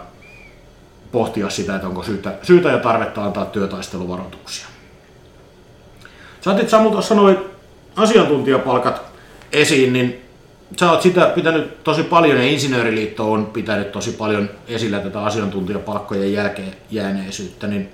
pohtia 1.13 1.51
sitä, 1.51 1.75
että 1.75 1.89
onko 1.89 2.03
syytä, 2.03 2.35
syytä 2.43 2.69
ja 2.69 2.79
tarvetta 2.79 3.25
antaa 3.25 3.45
työtaisteluvaroituksia. 3.45 4.67
Sä 6.41 6.51
otit 6.51 6.69
Samu 6.69 6.91
tuossa 6.91 7.15
noin 7.15 7.39
asiantuntijapalkat 7.97 9.03
esiin, 9.53 9.93
niin 9.93 10.23
sä 10.81 10.91
oot 10.91 11.03
sitä 11.03 11.27
pitänyt 11.27 11.85
tosi 11.85 12.03
paljon 12.03 12.37
ja 12.37 12.45
Insinööriliitto 12.45 13.33
on 13.33 13.47
pitänyt 13.47 13.93
tosi 13.93 14.13
paljon 14.13 14.51
esillä 14.69 14.99
tätä 14.99 15.23
asiantuntijapalkkojen 15.23 16.33
jälkeen 16.33 16.75
jääneisyyttä, 16.91 17.67
niin 17.67 17.89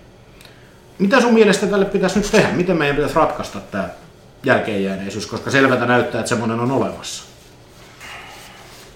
mitä 0.99 1.21
sun 1.21 1.35
mielestä 1.35 1.67
tälle 1.67 1.85
pitäisi 1.85 2.19
nyt 2.19 2.31
tehdä? 2.31 2.49
Miten 2.49 2.77
meidän 2.77 2.97
pitäisi 2.97 3.17
ratkaista 3.17 3.61
tämä 3.71 3.89
jälkeenjääneisyys, 4.45 5.27
koska 5.27 5.51
selvältä 5.51 5.87
näyttää, 5.87 6.19
että 6.19 6.29
semmoinen 6.29 6.61
on 6.61 6.71
olemassa? 6.71 7.25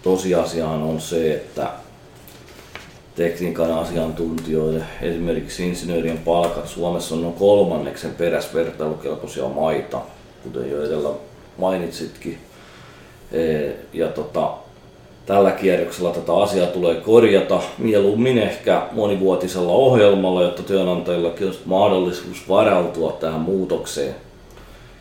Tosiasiahan 0.03 0.83
on 0.83 1.01
se, 1.01 1.35
että 1.35 1.69
tekniikan 3.17 3.73
asiantuntijoille, 3.73 4.85
esimerkiksi 5.03 5.69
insinöörien 5.69 6.19
palkat 6.19 6.69
Suomessa 6.69 7.15
on 7.15 7.23
noin 7.23 7.35
kolmanneksen 7.35 8.15
peräs 8.15 8.55
vertailukelpoisia 8.55 9.49
maita, 9.49 10.01
kuten 10.43 10.71
jo 10.71 10.85
edellä 10.85 11.11
mainitsitkin. 11.59 12.39
E, 13.33 13.71
ja 13.93 14.09
tota, 14.09 14.51
tällä 15.27 15.51
kierroksella 15.51 16.11
tätä 16.11 16.37
asiaa 16.37 16.67
tulee 16.67 16.95
korjata 16.95 17.61
mieluummin 17.79 18.39
ehkä 18.39 18.83
monivuotisella 18.93 19.73
ohjelmalla, 19.73 20.43
jotta 20.43 20.63
työnantajillakin 20.63 21.47
olisi 21.47 21.61
mahdollisuus 21.65 22.49
varautua 22.49 23.13
tähän 23.13 23.41
muutokseen. 23.41 24.15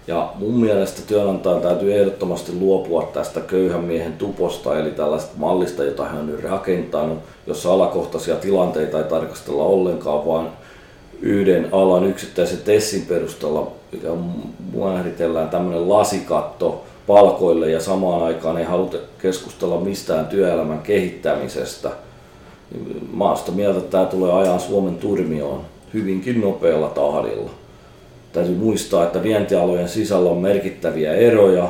Ja 0.07 0.33
mun 0.35 0.59
mielestä 0.59 1.01
työnantajan 1.07 1.61
täytyy 1.61 1.95
ehdottomasti 1.99 2.51
luopua 2.59 3.09
tästä 3.13 3.39
köyhän 3.39 3.83
miehen 3.83 4.13
tuposta, 4.13 4.79
eli 4.79 4.91
tällaista 4.91 5.31
mallista, 5.35 5.83
jota 5.83 6.05
hän 6.05 6.19
on 6.19 6.27
nyt 6.27 6.43
rakentanut, 6.43 7.19
jossa 7.47 7.73
alakohtaisia 7.73 8.35
tilanteita 8.35 8.97
ei 8.97 9.03
tarkastella 9.03 9.63
ollenkaan, 9.63 10.25
vaan 10.25 10.49
yhden 11.21 11.69
alan 11.71 12.03
yksittäisen 12.03 12.57
tessin 12.65 13.05
perusteella 13.05 13.71
määritellään 14.75 15.49
tämmöinen 15.49 15.89
lasikatto 15.89 16.83
palkoille 17.07 17.69
ja 17.69 17.79
samaan 17.79 18.23
aikaan 18.23 18.57
ei 18.57 18.65
haluta 18.65 18.97
keskustella 19.21 19.79
mistään 19.79 20.27
työelämän 20.27 20.81
kehittämisestä. 20.81 21.91
Maasta 23.11 23.51
mieltä, 23.51 23.77
että 23.79 23.91
tämä 23.91 24.05
tulee 24.05 24.33
ajan 24.33 24.59
Suomen 24.59 24.95
turmioon 24.95 25.61
hyvinkin 25.93 26.41
nopealla 26.41 26.87
tahdilla. 26.87 27.49
Täytyy 28.33 28.55
muistaa, 28.55 29.03
että 29.03 29.23
vientialojen 29.23 29.89
sisällä 29.89 30.29
on 30.29 30.37
merkittäviä 30.37 31.13
eroja 31.13 31.69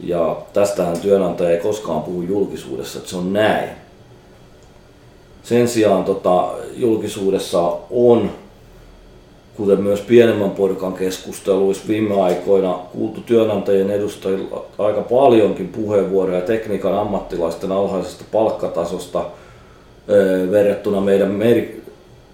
ja 0.00 0.36
tästähän 0.52 1.00
työnantaja 1.00 1.50
ei 1.50 1.58
koskaan 1.58 2.02
puhu 2.02 2.22
julkisuudessa, 2.22 2.98
että 2.98 3.10
se 3.10 3.16
on 3.16 3.32
näin. 3.32 3.68
Sen 5.42 5.68
sijaan 5.68 6.04
tota, 6.04 6.52
julkisuudessa 6.76 7.72
on, 7.90 8.30
kuten 9.56 9.80
myös 9.80 10.00
pienemmän 10.00 10.50
porukan 10.50 10.92
keskusteluissa 10.92 11.88
viime 11.88 12.22
aikoina, 12.22 12.78
kuultu 12.92 13.20
työnantajien 13.20 13.90
edustajilla 13.90 14.64
aika 14.78 15.00
paljonkin 15.00 15.68
puheenvuoroja 15.68 16.40
tekniikan 16.40 16.98
ammattilaisten 16.98 17.72
alhaisesta 17.72 18.24
palkkatasosta 18.32 19.24
verrattuna 20.50 21.00
meidän 21.00 21.30
mer- 21.30 21.80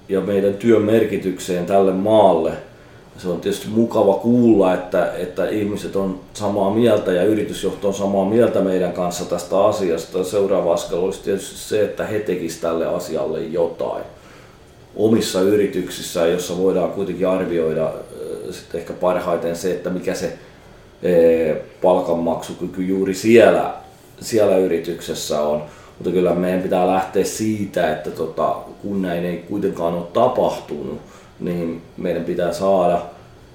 ja 0.09 0.21
meidän 0.21 0.55
työn 0.55 0.83
merkitykseen 0.83 1.67
tälle 1.67 1.93
maalle– 1.93 2.53
se 3.19 3.29
on 3.29 3.41
tietysti 3.41 3.69
mukava 3.69 4.15
kuulla, 4.15 4.75
että, 4.75 5.13
että 5.13 5.49
ihmiset 5.49 5.97
on 5.97 6.21
samaa 6.35 6.75
mieltä 6.75 7.13
ja 7.13 7.25
yritysjohto 7.25 7.89
on 7.89 7.95
samaa 7.95 8.25
mieltä 8.25 8.61
meidän 8.61 8.93
kanssa 8.93 9.25
tästä 9.25 9.65
asiasta. 9.65 10.25
Seuraava 10.25 10.73
askel 10.73 10.99
olisi 10.99 11.23
tietysti 11.23 11.59
se, 11.59 11.85
että 11.85 12.07
he 12.07 12.19
tekisivät 12.19 12.63
tälle 12.63 12.87
asialle 12.87 13.43
jotain 13.43 14.05
omissa 14.97 15.41
yrityksissään, 15.41 16.33
jossa 16.33 16.59
voidaan 16.59 16.91
kuitenkin 16.91 17.29
arvioida 17.29 17.87
äh, 17.87 17.93
sitten 18.51 18.81
ehkä 18.81 18.93
parhaiten 18.93 19.57
se, 19.57 19.71
että 19.71 19.91
mikä 19.91 20.15
se 20.15 20.27
äh, 20.27 21.57
palkanmaksukyky 21.83 22.83
juuri 22.83 23.15
siellä, 23.15 23.75
siellä 24.21 24.57
yrityksessä 24.57 25.41
on. 25.41 25.63
Mutta 25.99 26.11
kyllä 26.11 26.35
meidän 26.35 26.63
pitää 26.63 26.87
lähteä 26.87 27.25
siitä, 27.25 27.93
että 27.93 28.11
tota, 28.11 28.57
kun 28.83 29.03
näin 29.03 29.25
ei 29.25 29.37
kuitenkaan 29.37 29.95
ole 29.95 30.07
tapahtunut, 30.13 31.01
niin 31.41 31.83
meidän 31.97 32.25
pitää 32.25 32.53
saada 32.53 33.03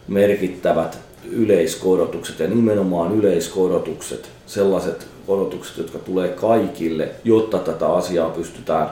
merkittävät 0.07 0.99
yleiskorotukset 1.31 2.39
ja 2.39 2.47
nimenomaan 2.47 3.15
yleiskorotukset, 3.15 4.29
sellaiset 4.45 5.07
korotukset, 5.27 5.77
jotka 5.77 5.99
tulee 5.99 6.29
kaikille, 6.29 7.09
jotta 7.23 7.57
tätä 7.57 7.87
asiaa 7.87 8.29
pystytään 8.29 8.89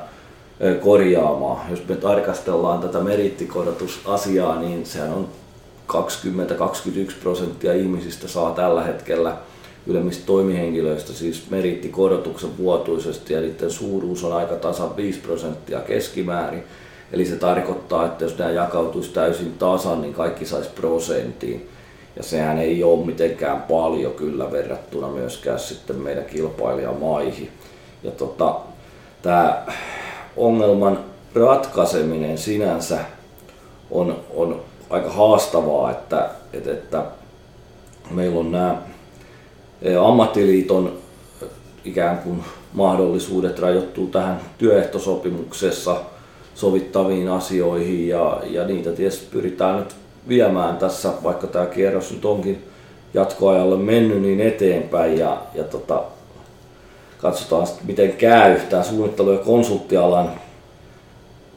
korjaamaan. 0.81 1.71
Jos 1.71 1.87
me 1.87 1.95
tarkastellaan 1.95 2.79
tätä 2.79 2.99
merittikorotusasiaa, 2.99 4.59
niin 4.59 4.85
sehän 4.85 5.13
on 5.13 5.27
20-21 5.87 5.95
prosenttia 7.23 7.73
ihmisistä 7.73 8.27
saa 8.27 8.51
tällä 8.51 8.83
hetkellä 8.83 9.37
ylemmistä 9.87 10.25
toimihenkilöistä 10.25 11.13
siis 11.13 11.49
merittikorotuksen 11.49 12.57
vuotuisesti 12.57 13.33
ja 13.33 13.41
niiden 13.41 13.71
suuruus 13.71 14.23
on 14.23 14.33
aika 14.33 14.55
tasan 14.55 14.97
5 14.97 15.19
prosenttia 15.19 15.79
keskimäärin. 15.79 16.63
Eli 17.11 17.25
se 17.25 17.35
tarkoittaa, 17.35 18.05
että 18.05 18.23
jos 18.23 18.37
nämä 18.37 18.51
jakautuisi 18.51 19.11
täysin 19.11 19.53
tasan, 19.59 20.01
niin 20.01 20.13
kaikki 20.13 20.45
saisi 20.45 20.69
prosenttiin. 20.69 21.69
Ja 22.15 22.23
sehän 22.23 22.57
ei 22.57 22.83
ole 22.83 23.05
mitenkään 23.05 23.61
paljon 23.61 24.13
kyllä 24.13 24.51
verrattuna 24.51 25.07
myöskään 25.07 25.59
sitten 25.59 25.95
meidän 25.95 26.25
kilpailijamaihin. 26.25 27.51
Ja 28.03 28.11
tota, 28.11 28.55
tämä 29.21 29.65
ongelman 30.37 30.99
ratkaiseminen 31.35 32.37
sinänsä 32.37 32.97
on, 33.91 34.19
on 34.35 34.61
aika 34.89 35.09
haastavaa, 35.09 35.91
että, 35.91 36.29
että, 36.53 36.71
että 36.71 37.03
meillä 38.11 38.39
on 38.39 38.51
nämä 38.51 38.81
e, 39.81 39.95
ammattiliiton 39.95 40.97
ikään 41.85 42.17
kuin 42.17 42.43
mahdollisuudet 42.73 43.59
rajoittuu 43.59 44.07
tähän 44.07 44.41
työehtosopimuksessa– 44.57 45.97
sovittaviin 46.55 47.29
asioihin 47.29 48.07
ja, 48.07 48.41
ja 48.49 48.67
niitä 48.67 48.91
tietysti 48.91 49.27
pyritään 49.31 49.77
nyt 49.77 49.95
viemään 50.27 50.77
tässä, 50.77 51.09
vaikka 51.23 51.47
tämä 51.47 51.65
kierros 51.65 52.11
nyt 52.11 52.25
onkin 52.25 52.63
jatkoajalle 53.13 53.77
mennyt 53.77 54.21
niin 54.21 54.41
eteenpäin 54.41 55.17
ja, 55.17 55.41
ja 55.53 55.63
tota, 55.63 56.03
katsotaan 57.17 57.67
sitten 57.67 57.87
miten 57.87 58.13
käy. 58.13 58.59
Tämä 58.59 58.83
suunnittelu- 58.83 59.31
ja 59.31 59.37
konsulttialan 59.37 60.31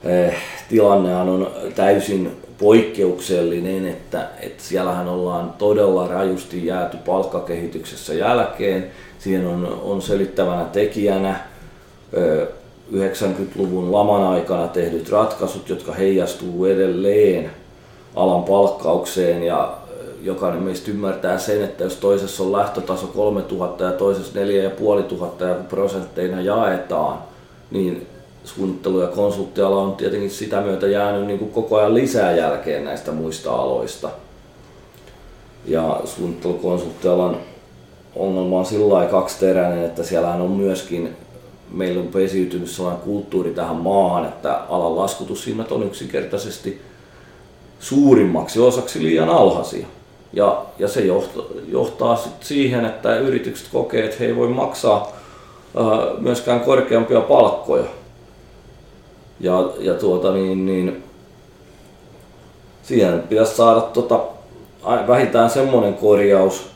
eh, 0.04 0.34
tilannehan 0.68 1.28
on 1.28 1.50
täysin 1.74 2.36
poikkeuksellinen, 2.58 3.88
että, 3.88 4.28
että 4.40 4.62
siellähän 4.62 5.08
ollaan 5.08 5.54
todella 5.58 6.08
rajusti 6.08 6.66
jääty 6.66 6.96
palkkakehityksessä 6.96 8.14
jälkeen. 8.14 8.90
Siihen 9.18 9.46
on, 9.46 9.80
on 9.82 10.02
selittävänä 10.02 10.64
tekijänä 10.64 11.40
90-luvun 12.92 13.92
laman 13.92 14.22
aikana 14.22 14.68
tehdyt 14.68 15.10
ratkaisut, 15.10 15.68
jotka 15.68 15.92
heijastuu 15.92 16.64
edelleen 16.64 17.50
alan 18.14 18.42
palkkaukseen 18.42 19.42
ja 19.42 19.74
jokainen 20.22 20.62
meistä 20.62 20.90
ymmärtää 20.90 21.38
sen, 21.38 21.64
että 21.64 21.84
jos 21.84 21.96
toisessa 21.96 22.42
on 22.42 22.52
lähtötaso 22.52 23.06
3000 23.06 23.84
ja 23.84 23.92
toisessa 23.92 24.38
4500 24.38 25.48
ja 25.48 25.54
prosentteina 25.54 26.40
jaetaan, 26.40 27.18
niin 27.70 28.06
suunnittelu- 28.44 29.00
ja 29.00 29.06
konsulttiala 29.06 29.82
on 29.82 29.96
tietenkin 29.96 30.30
sitä 30.30 30.60
myötä 30.60 30.86
jäänyt 30.86 31.26
niin 31.26 31.38
kuin 31.38 31.50
koko 31.50 31.76
ajan 31.76 31.94
lisää 31.94 32.32
jälkeen 32.32 32.84
näistä 32.84 33.12
muista 33.12 33.52
aloista. 33.52 34.10
Ja 35.64 36.00
suunnittelukonsulttialan 36.04 37.36
ongelma 38.16 38.58
on 38.58 38.66
sillä 38.66 38.94
lailla 38.94 39.10
kaksiteräinen, 39.10 39.84
että 39.84 40.02
siellä 40.02 40.30
on 40.30 40.50
myöskin 40.50 41.16
meillä 41.70 42.00
on 42.00 42.08
pesiytynyt 42.08 42.70
sellainen 42.70 43.02
kulttuuri 43.02 43.50
tähän 43.50 43.76
maahan, 43.76 44.24
että 44.24 44.54
alan 44.68 44.96
laskutushinnat 44.96 45.72
on 45.72 45.82
yksinkertaisesti 45.82 46.80
suurimmaksi 47.80 48.60
osaksi 48.60 49.02
liian 49.02 49.28
alhaisia. 49.28 49.86
Ja, 50.32 50.62
ja 50.78 50.88
se 50.88 51.00
johtaa, 51.00 51.44
johtaa 51.68 52.16
sit 52.16 52.32
siihen, 52.40 52.84
että 52.84 53.18
yritykset 53.18 53.68
kokee, 53.72 54.04
että 54.04 54.16
he 54.20 54.26
ei 54.26 54.36
voi 54.36 54.48
maksaa 54.48 55.12
ää, 55.76 55.84
myöskään 56.18 56.60
korkeampia 56.60 57.20
palkkoja. 57.20 57.84
Ja, 59.40 59.70
ja 59.78 59.94
tuota 59.94 60.32
niin, 60.32 60.66
niin 60.66 61.04
siihen 62.82 63.22
pitäisi 63.28 63.56
saada 63.56 63.80
tota, 63.80 64.20
vähintään 65.08 65.50
semmoinen 65.50 65.94
korjaus, 65.94 66.70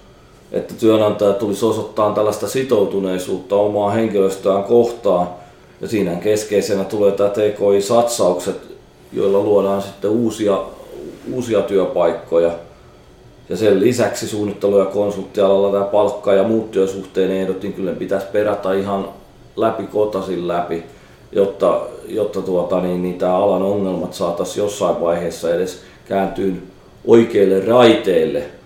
että 0.53 0.75
työnantaja 0.75 1.33
tulisi 1.33 1.65
osoittaa 1.65 2.15
tällaista 2.15 2.49
sitoutuneisuutta 2.49 3.57
omaa 3.57 3.91
henkilöstöään 3.91 4.65
kohtaan. 4.65 5.29
Ja 5.81 5.89
siinä 5.89 6.15
keskeisenä 6.15 6.85
tulee 6.85 7.13
tämä 7.13 7.31
TKI-satsaukset, 7.31 8.57
joilla 9.13 9.41
luodaan 9.41 9.83
sitten 9.83 10.11
uusia, 10.11 10.59
uusia 11.33 11.63
työpaikkoja. 11.63 12.51
Ja 13.49 13.57
sen 13.57 13.81
lisäksi 13.81 14.29
suunnittelu- 14.29 14.79
ja 14.79 14.85
konsulttialalla 14.85 15.73
tämä 15.73 15.85
palkka- 15.85 16.35
ja 16.35 16.43
muut 16.43 16.71
työsuhteen 16.71 17.31
ehdot, 17.31 17.63
niin 17.63 17.73
kyllä 17.73 17.93
pitäisi 17.93 18.27
perätä 18.33 18.73
ihan 18.73 19.09
läpi 19.57 19.83
kotasin 19.87 20.49
läpi, 20.49 20.83
jotta, 21.33 21.81
jotta 22.07 22.43
tuota, 22.43 22.81
niin, 22.81 23.03
niin 23.03 23.19
tämä 23.19 23.37
alan 23.37 23.63
ongelmat 23.63 24.15
saataisiin 24.15 24.65
jossain 24.65 25.01
vaiheessa 25.01 25.55
edes 25.55 25.81
kääntyä 26.09 26.53
oikeille 27.07 27.61
raiteille– 27.67 28.43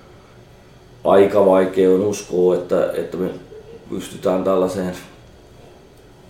aika 1.06 1.46
vaikea 1.46 1.90
on 1.90 2.00
uskoa, 2.00 2.54
että, 2.54 2.92
että 2.94 3.16
me 3.16 3.30
pystytään 3.90 4.44
tällaiseen 4.44 4.94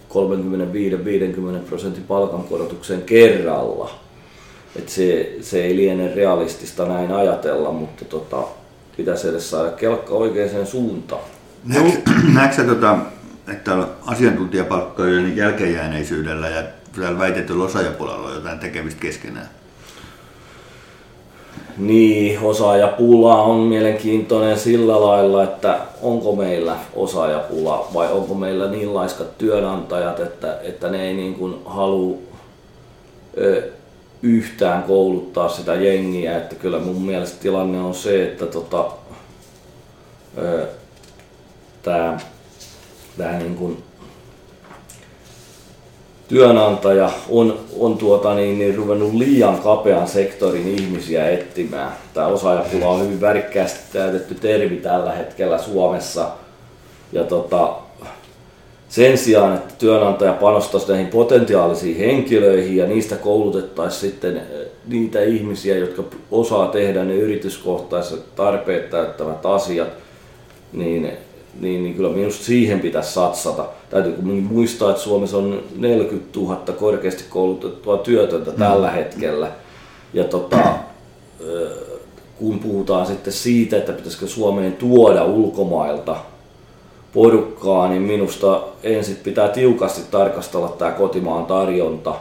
35-50 0.09 0.13
prosentin 1.69 2.05
palkankorotukseen 2.05 3.03
kerralla. 3.03 3.91
Et 4.77 4.89
se, 4.89 5.37
se 5.41 5.65
ei 5.65 5.77
liene 5.77 6.15
realistista 6.15 6.87
näin 6.87 7.13
ajatella, 7.13 7.73
mutta 7.73 8.05
tota, 8.05 8.43
pitäisi 8.97 9.29
edes 9.29 9.51
saada 9.51 9.71
kelkka 9.71 10.15
oikeaan 10.15 10.67
suuntaan. 10.67 11.23
Näetkö 12.35 12.65
tota, 12.65 12.99
että 13.53 13.87
asiantuntijapalkkojen 14.07 15.37
jälkeenjääneisyydellä 15.37 16.49
ja 16.49 16.63
väitetyllä 17.19 17.65
osaajapulalla 17.65 18.29
on 18.29 18.35
jotain 18.35 18.59
tekemistä 18.59 19.01
keskenään? 19.01 19.49
Niin, 21.77 22.41
osaajapula 22.41 23.43
on 23.43 23.57
mielenkiintoinen 23.57 24.59
sillä 24.59 25.01
lailla, 25.01 25.45
että 25.45 25.79
onko 26.03 26.37
meillä 26.37 26.77
osaajapula 26.95 27.89
vai 27.95 28.13
onko 28.13 28.35
meillä 28.35 28.71
niin 28.71 28.95
laiskat 28.95 29.39
työnantajat, 29.39 30.21
että, 30.21 30.59
että 30.63 30.89
ne 30.89 31.09
ei 31.09 31.15
niin 31.15 31.35
kuin 31.35 31.55
halua 31.65 32.17
ö, 33.39 33.63
yhtään 34.23 34.83
kouluttaa 34.83 35.49
sitä 35.49 35.75
jengiä. 35.75 36.37
Että 36.37 36.55
kyllä 36.55 36.79
mun 36.79 37.03
mielestä 37.03 37.43
tilanne 37.43 37.81
on 37.81 37.95
se, 37.95 38.23
että 38.23 38.47
tota, 38.47 38.85
tämä 41.83 42.19
tää 43.19 43.39
niin 43.39 43.57
kuin 43.57 43.83
työnantaja 46.29 47.11
on, 47.29 47.59
on 47.79 47.99
tuota 47.99 48.35
niin, 48.35 48.59
niin 48.59 48.75
ruvennut 48.75 49.15
liian 49.15 49.59
kapean 49.59 50.09
sektorin 50.09 50.69
ihmisiä 50.69 51.29
etsimään. 51.29 51.93
Tämä 52.15 52.27
osaajapula 52.27 52.89
on 52.89 53.03
hyvin 53.03 53.21
värikkäästi 53.21 53.81
täytetty 53.93 54.35
termi 54.35 54.77
tällä 54.77 55.13
hetkellä 55.13 55.59
Suomessa. 55.59 56.29
Ja 57.13 57.25
tota, 57.25 57.75
sen 58.89 59.19
sijaan, 59.19 59.55
että 59.55 59.75
työnantaja 59.79 60.33
panostaisi 60.33 60.89
näihin 60.89 61.07
potentiaalisiin 61.07 61.97
henkilöihin 61.97 62.77
ja 62.77 62.87
niistä 62.87 63.17
koulutettaisiin 63.17 64.11
sitten 64.11 64.37
eh, 64.37 64.43
niitä 64.87 65.23
ihmisiä, 65.23 65.77
jotka 65.77 66.05
osaa 66.31 66.69
tehdä 66.69 67.05
ne 67.05 67.15
yrityskohtaiset 67.15 68.35
tarpeet 68.37 68.91
täyttävät 68.91 69.47
asiat, 69.47 69.89
niin 70.73 71.13
niin, 71.61 71.85
niin 71.85 71.95
kyllä 71.95 72.11
minusta 72.11 72.45
siihen 72.45 72.81
pitäisi 72.81 73.13
satsata. 73.13 73.65
Täytyy 73.91 74.17
muistaa, 74.23 74.91
että 74.91 75.03
Suomessa 75.03 75.37
on 75.37 75.63
40 75.77 76.41
000 76.41 76.57
korkeasti 76.79 77.25
koulutettua 77.31 77.99
työtöntä 77.99 78.51
mm. 78.51 78.57
tällä 78.57 78.91
hetkellä. 78.91 79.51
Ja 80.15 80.25
tota, 80.25 80.59
kun 82.39 82.59
puhutaan 82.59 83.07
sitten 83.07 83.33
siitä, 83.33 83.77
että 83.77 83.93
pitäisikö 83.93 84.27
Suomeen 84.27 84.73
tuoda 84.73 85.25
ulkomailta 85.25 86.17
porukkaa, 87.13 87.89
niin 87.89 88.03
minusta 88.03 88.63
ensin 88.83 89.17
pitää 89.17 89.49
tiukasti 89.49 90.03
tarkastella 90.11 90.69
tämä 90.69 90.91
kotimaan 90.91 91.47
tarjonta. 91.47 92.15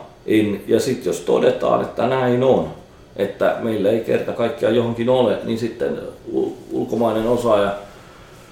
Ja 0.68 0.80
sitten 0.80 1.06
jos 1.06 1.20
todetaan, 1.20 1.82
että 1.82 2.08
näin 2.08 2.44
on, 2.44 2.68
että 3.16 3.56
meillä 3.62 3.90
ei 3.90 4.00
kerta 4.00 4.32
kaikkiaan 4.32 4.76
johonkin 4.76 5.10
ole, 5.10 5.38
niin 5.44 5.60
sitten 5.60 6.00
ulkomainen 6.72 7.28
osaaja 7.28 7.74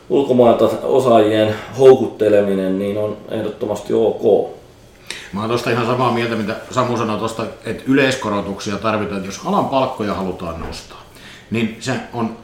ulkomailta 0.10 0.70
osaajien 0.84 1.56
houkutteleminen 1.80 2.80
niin 2.80 2.98
on 2.98 3.18
ehdottomasti 3.32 3.94
ok. 3.94 4.50
Mä 5.34 5.40
oon 5.40 5.50
tuosta 5.50 5.70
ihan 5.70 5.86
samaa 5.86 6.12
mieltä, 6.12 6.36
mitä 6.36 6.56
Samu 6.72 6.98
sanoi 6.98 7.18
tuosta, 7.18 7.46
että 7.66 7.84
yleiskorotuksia 7.88 8.78
tarvitaan, 8.78 9.18
että 9.18 9.28
jos 9.28 9.42
alan 9.46 9.66
palkkoja 9.66 10.14
halutaan 10.14 10.60
nostaa, 10.60 11.04
niin 11.52 11.78
se 11.80 11.94
on, 12.14 12.38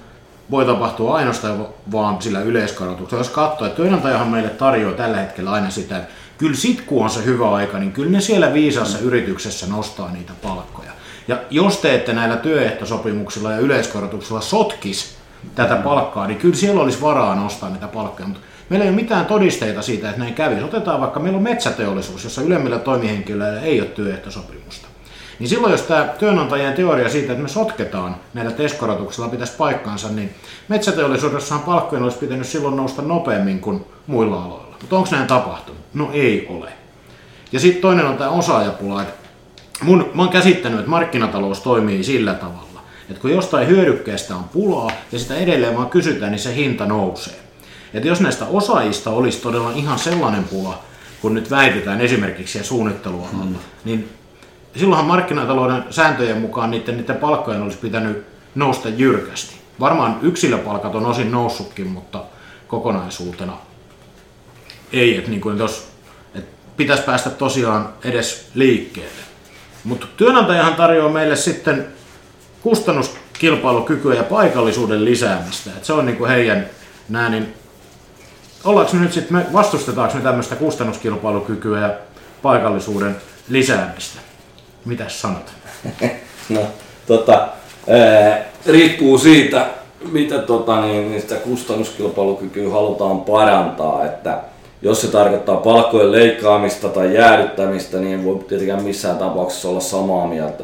voi 0.51 0.65
tapahtua 0.65 1.15
ainoastaan 1.15 1.67
vaan 1.91 2.21
sillä 2.21 2.41
yleiskorotuksella. 2.41 3.19
Jos 3.19 3.29
katsoo, 3.29 3.67
että 3.67 3.77
työnantajahan 3.77 4.27
meille 4.27 4.49
tarjoaa 4.49 4.95
tällä 4.95 5.17
hetkellä 5.17 5.51
aina 5.51 5.69
sitä, 5.69 5.97
että 5.97 6.09
kyllä 6.37 6.55
sit 6.55 6.81
kun 6.81 7.03
on 7.03 7.09
se 7.09 7.25
hyvä 7.25 7.51
aika, 7.51 7.79
niin 7.79 7.91
kyllä 7.91 8.11
ne 8.11 8.21
siellä 8.21 8.53
viisassa 8.53 8.97
mm. 8.97 9.03
yrityksessä 9.03 9.67
nostaa 9.67 10.11
niitä 10.11 10.33
palkkoja. 10.43 10.91
Ja 11.27 11.37
jos 11.49 11.77
te 11.77 11.95
ette 11.95 12.13
näillä 12.13 12.37
työehtosopimuksilla 12.37 13.51
ja 13.51 13.59
yleiskorotuksilla 13.59 14.41
sotkis 14.41 15.18
tätä 15.55 15.75
palkkaa, 15.75 16.27
niin 16.27 16.39
kyllä 16.39 16.55
siellä 16.55 16.81
olisi 16.81 17.01
varaa 17.01 17.35
nostaa 17.35 17.69
niitä 17.69 17.87
palkkoja, 17.87 18.27
mutta 18.27 18.45
meillä 18.69 18.83
ei 18.83 18.89
ole 18.89 19.01
mitään 19.01 19.25
todisteita 19.25 19.81
siitä, 19.81 20.09
että 20.09 20.21
näin 20.21 20.33
kävisi. 20.33 20.63
Otetaan 20.63 21.01
vaikka, 21.01 21.19
meillä 21.19 21.37
on 21.37 21.43
metsäteollisuus, 21.43 22.23
jossa 22.23 22.41
ylemmillä 22.41 22.79
toimihenkilöillä 22.79 23.61
ei 23.61 23.81
ole 23.81 23.89
työehtosopimusta. 23.89 24.87
Niin 25.39 25.49
silloin, 25.49 25.71
jos 25.71 25.81
tämä 25.81 26.03
työnantajien 26.19 26.73
teoria 26.73 27.09
siitä, 27.09 27.31
että 27.31 27.43
me 27.43 27.49
sotketaan 27.49 28.15
näillä 28.33 28.51
testkorotuksilla 28.51 29.29
pitäisi 29.29 29.53
paikkaansa, 29.57 30.09
niin 30.09 30.29
metsäteollisuudessahan 30.67 31.65
palkkojen 31.65 32.03
olisi 32.03 32.17
pitänyt 32.17 32.47
silloin 32.47 32.75
nousta 32.75 33.01
nopeammin 33.01 33.59
kuin 33.59 33.85
muilla 34.07 34.43
aloilla. 34.43 34.77
Mutta 34.81 34.95
onko 34.95 35.09
näin 35.11 35.27
tapahtunut? 35.27 35.81
No 35.93 36.09
ei 36.13 36.47
ole. 36.49 36.73
Ja 37.51 37.59
sitten 37.59 37.81
toinen 37.81 38.05
on 38.05 38.17
tämä 38.17 38.29
osaajapula. 38.29 39.03
Mun, 39.81 40.09
mä 40.13 40.21
oon 40.21 40.31
käsittänyt, 40.31 40.79
että 40.79 40.91
markkinatalous 40.91 41.59
toimii 41.59 42.03
sillä 42.03 42.33
tavalla, 42.33 42.68
että 43.09 43.21
kun 43.21 43.31
jostain 43.31 43.67
hyödykkeestä 43.67 44.35
on 44.35 44.43
pulaa 44.43 44.91
ja 45.11 45.19
sitä 45.19 45.35
edelleen 45.35 45.75
vaan 45.75 45.89
kysytään, 45.89 46.31
niin 46.31 46.39
se 46.39 46.55
hinta 46.55 46.85
nousee. 46.85 47.39
Että 47.93 48.07
jos 48.07 48.21
näistä 48.21 48.45
osaajista 48.45 49.09
olisi 49.09 49.41
todella 49.41 49.71
ihan 49.71 49.99
sellainen 49.99 50.43
pula, 50.43 50.79
kun 51.21 51.33
nyt 51.33 51.51
väitetään 51.51 52.01
esimerkiksi 52.01 52.51
siellä 52.51 52.67
suunnittelualalla, 52.67 53.43
hmm. 53.43 53.55
niin 53.85 54.09
silloinhan 54.75 55.07
markkinatalouden 55.07 55.83
sääntöjen 55.89 56.37
mukaan 56.37 56.71
niiden, 56.71 56.97
niiden 56.97 57.17
palkkojen 57.17 57.61
olisi 57.61 57.77
pitänyt 57.77 58.25
nousta 58.55 58.89
jyrkästi. 58.89 59.55
Varmaan 59.79 60.19
yksilöpalkat 60.21 60.95
on 60.95 61.05
osin 61.05 61.31
noussutkin, 61.31 61.87
mutta 61.87 62.23
kokonaisuutena 62.67 63.57
ei. 64.93 65.17
Että 65.17 65.29
niin 65.29 65.41
kuin 65.41 65.57
jos, 65.57 65.87
että 66.35 66.51
pitäisi 66.77 67.03
päästä 67.03 67.29
tosiaan 67.29 67.89
edes 68.03 68.49
liikkeelle. 68.53 69.21
Mutta 69.83 70.07
työnantajahan 70.17 70.75
tarjoaa 70.75 71.11
meille 71.11 71.35
sitten 71.35 71.87
kustannuskilpailukykyä 72.61 74.15
ja 74.15 74.23
paikallisuuden 74.23 75.05
lisäämistä. 75.05 75.69
Et 75.77 75.85
se 75.85 75.93
on 75.93 76.05
niinku 76.05 76.25
heidän 76.25 76.69
nää, 77.09 77.29
niin 77.29 77.53
ollaanko 78.63 78.93
me 78.93 78.99
nyt 78.99 79.13
sitten, 79.13 79.37
me 79.37 79.45
vastustetaanko 79.53 80.15
me 80.15 80.21
tämmöistä 80.21 80.55
kustannuskilpailukykyä 80.55 81.79
ja 81.79 81.93
paikallisuuden 82.41 83.15
lisäämistä? 83.49 84.19
Mitäs 84.85 85.21
sanot? 85.21 85.51
no, 86.49 86.61
tota, 87.07 87.47
Ää, 87.89 88.45
riippuu 88.65 89.17
siitä, 89.17 89.65
mitä 90.11 90.39
tota, 90.39 90.81
niin, 90.81 91.21
sitä 91.21 91.35
kustannuskilpailukykyä 91.35 92.71
halutaan 92.71 93.21
parantaa. 93.21 94.05
Että 94.05 94.39
jos 94.81 95.01
se 95.01 95.07
tarkoittaa 95.07 95.57
palkkojen 95.57 96.11
leikkaamista 96.11 96.89
tai 96.89 97.15
jäädyttämistä, 97.15 97.97
niin 97.97 98.23
voi 98.23 98.39
tietenkään 98.47 98.83
missään 98.83 99.17
tapauksessa 99.17 99.69
olla 99.69 99.79
samaa 99.79 100.27
mieltä. 100.27 100.63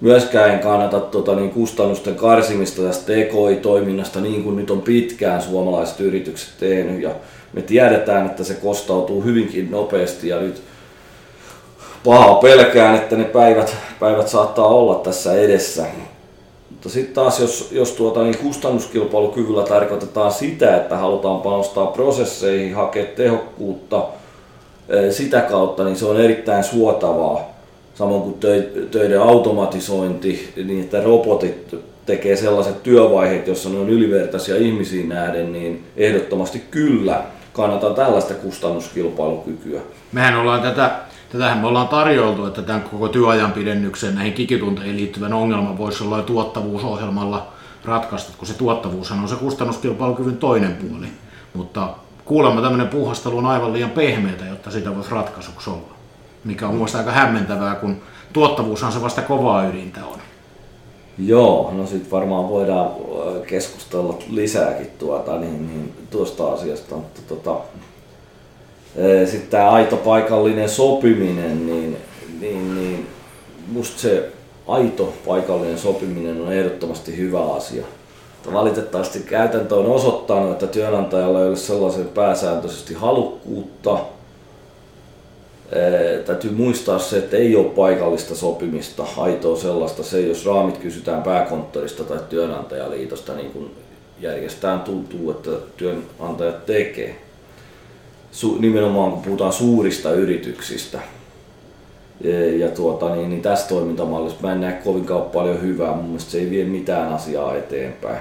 Myöskään 0.00 0.50
en 0.50 0.58
kannata 0.58 1.00
tota, 1.00 1.34
niin 1.34 1.50
kustannusten 1.50 2.14
karsimista 2.14 2.82
tästä 2.82 3.12
TKI-toiminnasta 3.12 4.20
niin 4.20 4.44
kuin 4.44 4.56
nyt 4.56 4.70
on 4.70 4.82
pitkään 4.82 5.42
suomalaiset 5.42 6.00
yritykset 6.00 6.48
tehnyt. 6.60 7.02
Ja 7.02 7.10
me 7.52 7.62
tiedetään, 7.62 8.26
että 8.26 8.44
se 8.44 8.54
kostautuu 8.54 9.24
hyvinkin 9.24 9.70
nopeasti 9.70 10.28
ja 10.28 10.40
nyt 10.40 10.62
pahaa 12.04 12.34
pelkään, 12.34 12.94
että 12.94 13.16
ne 13.16 13.24
päivät, 13.24 13.76
päivät 14.00 14.28
saattaa 14.28 14.66
olla 14.66 14.94
tässä 14.94 15.32
edessä. 15.32 15.86
Mutta 16.70 16.88
sitten 16.88 17.14
taas, 17.14 17.40
jos, 17.40 17.68
jos 17.72 17.92
tuota, 17.92 18.22
niin 18.22 18.38
kustannuskilpailukyvyllä 18.38 19.62
tarkoitetaan 19.62 20.32
sitä, 20.32 20.76
että 20.76 20.96
halutaan 20.96 21.40
panostaa 21.40 21.86
prosesseihin, 21.86 22.74
hakea 22.74 23.04
tehokkuutta 23.04 24.04
sitä 25.10 25.40
kautta, 25.40 25.84
niin 25.84 25.96
se 25.96 26.06
on 26.06 26.20
erittäin 26.20 26.64
suotavaa. 26.64 27.53
Samoin 27.94 28.22
kuin 28.22 28.34
töiden 28.90 29.22
automatisointi, 29.22 30.52
niin 30.64 30.80
että 30.80 31.00
robotit 31.00 31.76
tekee 32.06 32.36
sellaiset 32.36 32.82
työvaiheet, 32.82 33.46
jossa 33.46 33.68
ne 33.68 33.78
on 33.78 33.88
ylivertaisia 33.88 34.56
ihmisiin 34.56 35.08
nähden, 35.08 35.52
niin 35.52 35.84
ehdottomasti 35.96 36.62
kyllä 36.70 37.22
kannattaa 37.52 37.94
tällaista 37.94 38.34
kustannuskilpailukykyä. 38.34 39.80
Mehän 40.12 40.36
ollaan 40.36 40.62
tätä 40.62 40.90
Tätähän 41.34 41.58
me 41.58 41.66
ollaan 41.66 41.88
tarjoltu, 41.88 42.46
että 42.46 42.62
tämän 42.62 42.82
koko 42.82 43.08
työajan 43.08 43.52
pidennyksen 43.52 44.14
näihin 44.14 44.32
kikitunteihin 44.32 44.96
liittyvän 44.96 45.32
ongelman 45.32 45.78
voisi 45.78 46.04
olla 46.04 46.22
tuottavuusohjelmalla 46.22 47.46
ratkaista, 47.84 48.32
kun 48.38 48.46
se 48.46 48.54
tuottavuushan 48.54 49.20
on 49.20 49.28
se 49.28 49.34
kustannuskilpailukyvyn 49.34 50.36
toinen 50.36 50.74
puoli. 50.74 51.06
Mutta 51.54 51.88
kuulemma 52.24 52.62
tämmöinen 52.62 52.88
puuhastelu 52.88 53.38
on 53.38 53.46
aivan 53.46 53.72
liian 53.72 53.90
pehmeitä, 53.90 54.44
jotta 54.44 54.70
sitä 54.70 54.96
voisi 54.96 55.10
ratkaisuksi 55.10 55.70
olla. 55.70 55.93
Mikä 56.44 56.68
on 56.68 56.74
mielestäni 56.74 57.04
aika 57.04 57.20
hämmentävää, 57.20 57.74
kun 57.74 57.96
tuottavuushan 58.32 58.92
se 58.92 59.02
vasta 59.02 59.22
kovaa 59.22 59.66
ydintä 59.66 60.00
on. 60.06 60.18
Joo, 61.18 61.72
no 61.76 61.86
sitten 61.86 62.10
varmaan 62.10 62.48
voidaan 62.48 62.90
keskustella 63.46 64.18
lisääkin 64.30 64.90
tuota, 64.98 65.38
niin, 65.38 65.66
niin, 65.66 65.92
tuosta 66.10 66.52
asiasta, 66.52 66.94
mutta 66.94 67.20
tota, 67.28 67.56
sitten 69.24 69.50
tämä 69.50 69.70
aito 69.70 69.96
paikallinen 69.96 70.68
sopiminen, 70.68 71.66
niin, 71.66 71.96
niin, 72.40 72.74
niin 72.74 73.06
musta 73.72 74.00
se 74.00 74.32
aito 74.68 75.12
paikallinen 75.26 75.78
sopiminen 75.78 76.40
on 76.40 76.52
ehdottomasti 76.52 77.16
hyvä 77.16 77.52
asia. 77.54 77.84
Valitettavasti 78.52 79.20
käytäntö 79.20 79.74
on 79.74 79.86
osoittanut, 79.86 80.52
että 80.52 80.66
työnantajalla 80.66 81.40
ei 81.40 81.48
ole 81.48 81.56
sellaisen 81.56 82.08
pääsääntöisesti 82.08 82.94
halukkuutta. 82.94 83.98
Täytyy 86.26 86.50
muistaa 86.50 86.98
se, 86.98 87.18
että 87.18 87.36
ei 87.36 87.56
ole 87.56 87.64
paikallista 87.64 88.34
sopimista, 88.34 89.04
aitoa 89.16 89.56
sellaista. 89.56 90.02
Se, 90.02 90.20
jos 90.20 90.46
raamit 90.46 90.78
kysytään 90.78 91.22
pääkonttorista 91.22 92.04
tai 92.04 92.18
työnantajaliitosta, 92.28 93.34
niin 93.34 93.50
kuin 93.50 93.70
järjestään 94.20 94.80
tuntuu, 94.80 95.30
että 95.30 95.50
työnantajat 95.76 96.66
tekee 96.66 97.22
su, 98.32 98.56
nimenomaan 98.60 99.12
kun 99.12 99.22
puhutaan 99.22 99.52
suurista 99.52 100.12
yrityksistä. 100.12 100.98
Ja, 102.20 102.56
ja 102.56 102.68
tuota, 102.68 103.14
niin, 103.14 103.30
niin 103.30 103.42
tässä 103.42 103.68
toimintamallissa 103.68 104.38
mä 104.42 104.52
en 104.52 104.60
näe 104.60 104.72
kovinkaan 104.72 105.22
paljon 105.22 105.62
hyvää. 105.62 105.94
Mun 105.94 106.04
mielestä 106.04 106.30
se 106.30 106.38
ei 106.38 106.50
vie 106.50 106.64
mitään 106.64 107.12
asiaa 107.12 107.56
eteenpäin. 107.56 108.18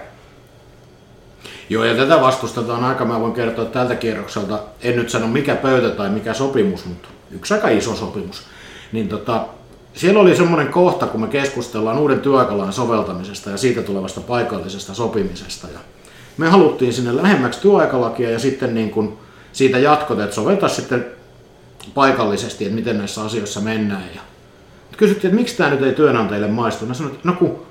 Joo, 1.70 1.84
ja 1.84 1.96
tätä 1.96 2.22
vastustetaan 2.22 2.84
aika, 2.84 3.06
mä 3.06 3.20
voin 3.20 3.34
kertoa 3.34 3.66
tältä 3.66 3.96
kierrokselta, 3.96 4.60
en 4.82 4.96
nyt 4.96 5.10
sano 5.10 5.28
mikä 5.28 5.56
pöytä 5.56 5.90
tai 5.90 6.10
mikä 6.10 6.34
sopimus, 6.34 6.86
mutta 6.86 7.08
yksi 7.36 7.54
aika 7.54 7.70
iso 7.70 7.96
sopimus. 7.96 8.44
Niin 8.92 9.10
tota, 9.10 9.46
siellä 9.94 10.20
oli 10.20 10.36
semmoinen 10.36 10.68
kohta, 10.68 11.08
kun 11.08 11.22
me 11.22 11.28
keskustellaan 11.28 11.98
uuden 11.98 12.20
työaikalain 12.20 12.74
soveltamisesta 12.74 13.50
ja 13.50 13.58
siitä 13.58 13.82
tulevasta 13.82 14.22
paikallisesta 14.22 14.94
sopimisesta. 14.94 15.68
Ja 15.74 15.80
me 16.38 16.50
haluttiin 16.50 16.94
sinne 16.94 17.16
lähemmäksi 17.16 17.62
työaikalakia 17.62 18.32
ja 18.32 18.40
sitten 18.40 18.76
niin 18.76 18.92
kuin 18.92 19.18
siitä 19.54 19.80
jatkot, 19.80 20.20
että 20.20 20.36
soveltaa 20.36 20.70
sitten 20.70 21.06
paikallisesti, 21.94 22.66
että 22.66 22.76
miten 22.76 22.98
näissä 22.98 23.24
asioissa 23.24 23.62
mennään. 23.62 24.10
Ja 24.16 24.22
kysyttiin, 24.98 25.30
että 25.30 25.40
miksi 25.40 25.58
tämä 25.58 25.70
nyt 25.70 25.82
ei 25.82 25.94
työnantajille 25.94 26.48
maistu. 26.48 26.86
Mä 26.86 26.94
sanoin, 26.94 27.16
että 27.16 27.28
no 27.28 27.36
kun 27.36 27.66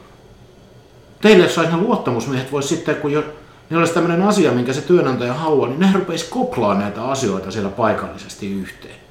teille 1.20 1.48
saisi 1.48 1.72
ne 1.72 1.78
luottamusmiehet 1.78 2.52
voisi 2.52 2.68
sitten, 2.68 2.96
kun 2.96 3.12
jo 3.12 3.24
niin 3.70 3.78
olisi 3.78 3.94
tämmöinen 3.94 4.22
asia, 4.22 4.52
minkä 4.52 4.72
se 4.72 4.80
työnantaja 4.80 5.34
haluaa, 5.34 5.68
niin 5.68 5.80
ne 5.80 5.90
rupeisi 5.94 6.26
koplaa 6.30 6.74
näitä 6.74 7.04
asioita 7.04 7.50
siellä 7.50 7.70
paikallisesti 7.70 8.52
yhteen. 8.52 9.01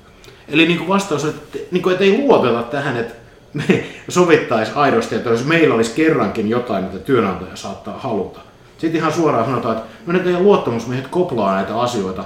Eli 0.52 0.66
niin 0.66 0.78
kuin 0.78 0.88
vastaus, 0.88 1.26
että, 1.26 1.58
niin 1.72 1.84
kuin, 1.84 1.94
että 1.94 2.06
ei 2.06 2.18
luoteta 2.18 2.64
tähän, 2.64 2.98
että 2.98 3.14
me 3.54 3.84
sovittaisi 4.10 4.72
aidosti, 4.76 5.16
että 5.16 5.30
jos 5.30 5.46
meillä 5.46 5.76
olisi 5.76 5.92
kerrankin 5.96 6.50
jotain, 6.50 6.84
mitä 6.84 7.00
työnantaja 7.00 7.56
saattaa 7.56 8.00
haluta. 8.00 8.40
Sitten 8.78 9.00
ihan 9.00 9.14
suoraan 9.14 9.46
sanotaan, 9.46 9.78
että 9.78 9.90
no 10.06 10.14
ne 10.14 10.20
teidän 10.20 10.44
luottamusmiehet 10.44 11.08
koplaa 11.08 11.56
näitä 11.56 11.80
asioita 11.80 12.24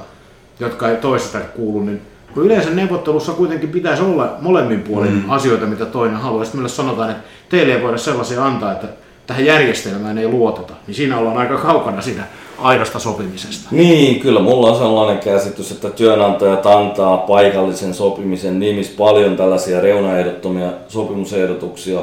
jotka 0.59 0.89
ei 0.89 0.97
toisesta 0.97 1.39
kuulu, 1.39 1.79
niin 1.79 2.01
kun 2.33 2.45
yleensä 2.45 2.69
neuvottelussa 2.69 3.31
kuitenkin 3.31 3.69
pitäisi 3.69 4.03
olla 4.03 4.35
molemmin 4.41 4.81
puolin 4.81 5.13
mm. 5.13 5.29
asioita, 5.29 5.65
mitä 5.65 5.85
toinen 5.85 6.17
haluaa. 6.17 6.43
Sitten 6.45 6.59
meille 6.59 6.69
sanotaan, 6.69 7.11
että 7.11 7.23
teille 7.49 7.73
ei 7.73 7.83
voida 7.83 7.97
sellaisia 7.97 8.45
antaa, 8.45 8.71
että 8.71 8.87
tähän 9.27 9.45
järjestelmään 9.45 10.17
ei 10.17 10.27
luoteta. 10.27 10.73
Niin 10.87 10.95
siinä 10.95 11.17
ollaan 11.17 11.37
aika 11.37 11.57
kaukana 11.57 12.01
sitä 12.01 12.23
aidosta 12.59 12.99
sopimisesta. 12.99 13.67
Niin, 13.71 14.19
kyllä 14.19 14.39
mulla 14.39 14.71
on 14.71 14.77
sellainen 14.77 15.23
käsitys, 15.23 15.71
että 15.71 15.89
työnantajat 15.89 16.65
antaa 16.65 17.17
paikallisen 17.17 17.93
sopimisen 17.93 18.59
nimissä 18.59 18.93
paljon 18.97 19.37
tällaisia 19.37 19.81
reunaehdottomia 19.81 20.71
sopimusehdotuksia, 20.87 21.99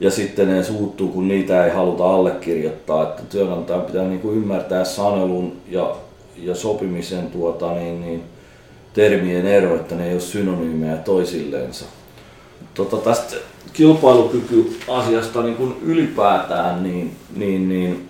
ja 0.00 0.10
sitten 0.10 0.48
ne 0.48 0.62
suuttuu, 0.62 1.08
kun 1.08 1.28
niitä 1.28 1.64
ei 1.64 1.70
haluta 1.70 2.14
allekirjoittaa. 2.14 3.02
Että 3.02 3.22
työnantajan 3.22 3.82
pitää 3.82 4.04
niin 4.04 4.20
kuin 4.20 4.36
ymmärtää 4.36 4.84
sanelun 4.84 5.52
ja 5.70 5.94
ja 6.36 6.54
sopimisen 6.54 7.30
tuota, 7.30 7.72
niin, 7.72 8.00
niin, 8.00 8.22
termien 8.94 9.46
ero, 9.46 9.74
että 9.74 9.94
ne 9.94 10.06
ei 10.06 10.12
ole 10.12 10.20
synonyymejä 10.20 10.96
toisilleensa. 10.96 11.84
Tota, 12.74 12.96
tästä 12.96 13.36
kilpailukykyasiasta 13.72 15.42
niin 15.42 15.56
kuin 15.56 15.76
ylipäätään, 15.82 16.82
niin, 16.82 17.16
niin, 17.36 17.68
niin 17.68 18.08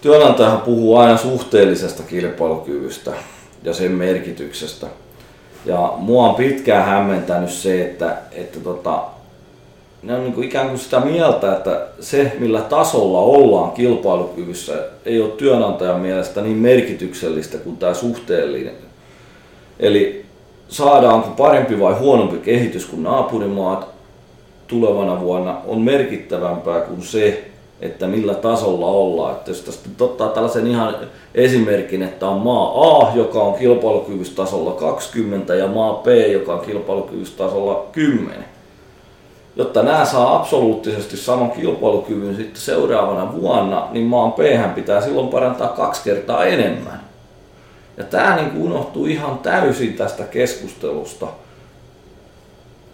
työnantajahan 0.00 0.60
puhuu 0.60 0.96
aina 0.96 1.16
suhteellisesta 1.16 2.02
kilpailukyvystä 2.02 3.12
ja 3.62 3.74
sen 3.74 3.92
merkityksestä. 3.92 4.86
Ja 5.64 5.92
mua 5.96 6.28
on 6.28 6.34
pitkään 6.34 6.86
hämmentänyt 6.86 7.50
se, 7.50 7.84
että, 7.84 8.16
että 8.32 8.60
tota, 8.60 9.02
ne 10.02 10.14
on 10.14 10.22
niin 10.22 10.32
kuin 10.32 10.46
ikään 10.46 10.68
kuin 10.68 10.78
sitä 10.78 11.00
mieltä, 11.00 11.52
että 11.52 11.86
se 12.00 12.32
millä 12.38 12.60
tasolla 12.60 13.20
ollaan 13.20 13.70
kilpailukyvyssä 13.70 14.72
ei 15.04 15.20
ole 15.20 15.30
työnantajan 15.30 16.00
mielestä 16.00 16.40
niin 16.42 16.56
merkityksellistä 16.56 17.58
kuin 17.58 17.76
tämä 17.76 17.94
suhteellinen. 17.94 18.74
Eli 19.80 20.24
saadaanko 20.68 21.28
parempi 21.28 21.80
vai 21.80 21.94
huonompi 21.94 22.38
kehitys 22.38 22.86
kuin 22.86 23.02
naapurimaat 23.02 23.88
tulevana 24.66 25.20
vuonna 25.20 25.60
on 25.66 25.80
merkittävämpää 25.80 26.80
kuin 26.80 27.02
se, 27.02 27.47
että 27.80 28.06
millä 28.06 28.34
tasolla 28.34 28.86
ollaan. 28.86 29.32
Että 29.32 29.50
jos 29.50 29.60
tästä 29.60 29.88
ottaa 30.00 30.28
tällaisen 30.28 30.66
ihan 30.66 30.96
esimerkin, 31.34 32.02
että 32.02 32.28
on 32.28 32.40
maa 32.40 32.98
A, 32.98 33.12
joka 33.14 33.42
on 33.42 33.54
kilpailukyvystasolla 33.54 34.72
20 34.72 35.54
ja 35.54 35.66
maa 35.66 35.94
B, 35.94 36.06
joka 36.32 36.54
on 36.54 36.66
kilpailukyvystasolla 36.66 37.86
10 37.92 38.44
jotta 39.58 39.82
nämä 39.82 40.04
saa 40.04 40.36
absoluuttisesti 40.36 41.16
saman 41.16 41.50
kilpailukyvyn 41.50 42.36
sitten 42.36 42.60
seuraavana 42.60 43.32
vuonna, 43.32 43.88
niin 43.90 44.06
maan 44.06 44.32
p 44.32 44.38
pitää 44.74 45.00
silloin 45.00 45.28
parantaa 45.28 45.68
kaksi 45.68 46.02
kertaa 46.04 46.44
enemmän. 46.44 47.00
Ja 47.96 48.04
tämä 48.04 48.36
niin 48.36 48.50
kuin 48.50 48.62
unohtuu 48.62 49.06
ihan 49.06 49.38
täysin 49.38 49.94
tästä 49.94 50.24
keskustelusta. 50.24 51.26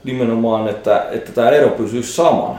Nimenomaan, 0.04 0.68
että, 0.68 1.06
että 1.10 1.32
tämä 1.32 1.50
ero 1.50 1.68
pysyy 1.68 2.02
samana. 2.02 2.58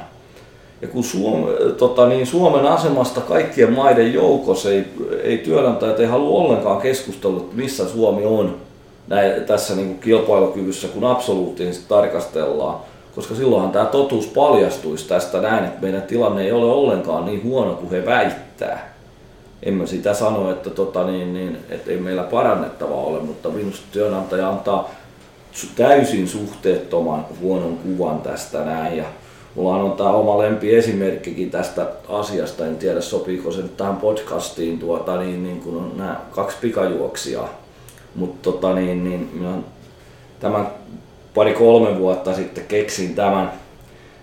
Ja 0.81 0.87
kun 0.87 1.03
Suome, 1.03 1.51
tota 1.77 2.07
niin, 2.07 2.27
Suomen 2.27 2.65
asemasta 2.65 3.21
kaikkien 3.21 3.73
maiden 3.73 4.13
joukossa 4.13 4.69
ei, 4.69 4.85
ei 5.23 5.37
työnantajat 5.37 5.99
ei 5.99 6.05
halua 6.05 6.39
ollenkaan 6.39 6.81
keskustella, 6.81 7.37
että 7.37 7.55
missä 7.55 7.89
Suomi 7.89 8.25
on 8.25 8.55
näin, 9.07 9.43
tässä 9.43 9.75
niin 9.75 9.87
kuin 9.87 9.99
kilpailukyvyssä, 9.99 10.87
kun 10.87 11.03
absoluuttisesti 11.03 11.85
tarkastellaan 11.87 12.79
koska 13.15 13.35
silloinhan 13.35 13.71
tämä 13.71 13.85
totuus 13.85 14.27
paljastuisi 14.27 15.07
tästä 15.07 15.41
näin, 15.41 15.65
että 15.65 15.81
meidän 15.81 16.01
tilanne 16.01 16.43
ei 16.43 16.51
ole 16.51 16.71
ollenkaan 16.71 17.25
niin 17.25 17.43
huono 17.43 17.73
kuin 17.73 17.91
he 17.91 18.05
väittää. 18.05 18.95
En 19.63 19.73
mä 19.73 19.85
sitä 19.85 20.13
sano, 20.13 20.51
että, 20.51 20.69
tota, 20.69 21.03
niin, 21.03 21.33
niin, 21.33 21.57
että 21.69 21.91
ei 21.91 21.97
meillä 21.97 22.23
parannettavaa 22.23 23.01
ole, 23.01 23.19
mutta 23.19 23.49
minusta 23.49 23.83
työnantaja 23.91 24.49
antaa 24.49 24.91
täysin 25.75 26.27
suhteettoman 26.27 27.25
huonon 27.41 27.77
kuvan 27.77 28.21
tästä 28.21 28.65
näin. 28.65 28.97
Ja 28.97 29.05
mulla 29.55 29.75
on 29.75 29.91
tämä 29.91 30.09
oma 30.09 30.37
lempiesimerkkikin 30.37 31.51
tästä 31.51 31.87
asiasta, 32.09 32.65
en 32.65 32.77
tiedä 32.77 33.01
sopiiko 33.01 33.51
se 33.51 33.61
nyt 33.61 33.77
tähän 33.77 33.95
podcastiin, 33.95 34.79
tuota, 34.79 35.17
niin, 35.17 35.43
niin 35.43 35.61
kun 35.61 35.77
on 35.77 35.97
nämä 35.97 36.21
kaksi 36.31 36.57
pikajuoksijaa. 36.61 37.49
Mutta 38.15 38.51
tota, 38.51 38.73
niin, 38.73 39.03
niin, 39.03 39.65
tämän 40.39 40.67
pari-kolme 41.33 41.99
vuotta 41.99 42.33
sitten 42.33 42.65
keksin 42.67 43.15
tämän, 43.15 43.51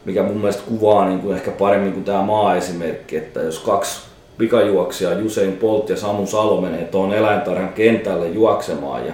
mikä 0.05 0.23
mun 0.23 0.37
mielestä 0.37 0.63
kuvaa 0.69 1.09
niin 1.09 1.21
kuin 1.21 1.37
ehkä 1.37 1.51
paremmin 1.51 1.93
kuin 1.93 2.05
tämä 2.05 2.23
maa-esimerkki, 2.23 3.17
että 3.17 3.41
jos 3.41 3.59
kaksi 3.59 4.01
pikajuoksijaa, 4.39 5.13
Jusein 5.13 5.53
Polt 5.53 5.89
ja 5.89 5.97
Samu 5.97 6.27
Salo 6.27 6.61
menee 6.61 6.85
tuon 6.85 7.15
eläintarhan 7.15 7.73
kentälle 7.73 8.29
juoksemaan 8.29 9.07
ja 9.07 9.13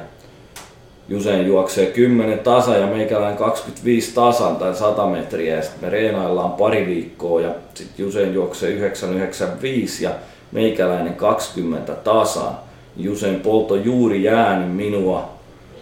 Jusein 1.09 1.47
juoksee 1.47 1.87
10 1.87 2.39
tasa 2.39 2.77
ja 2.77 2.87
meikäläinen 2.87 3.37
25 3.39 4.15
tasan 4.15 4.57
tai 4.57 4.75
100 4.75 5.07
metriä 5.07 5.57
ja 5.57 5.63
sitten 5.63 5.85
me 5.85 5.91
reenaillaan 5.91 6.53
pari 6.53 6.87
viikkoa 6.87 7.41
ja 7.41 7.55
sitten 7.75 8.05
Jusein 8.05 8.35
juoksee 8.35 8.71
995 8.71 10.05
ja 10.05 10.11
meikäläinen 10.53 11.15
20 11.15 11.95
tasan. 11.95 12.59
Jusein 12.97 13.41
Polt 13.41 13.71
on 13.71 13.85
juuri 13.85 14.23
jäänyt 14.23 14.77
minua 14.77 15.39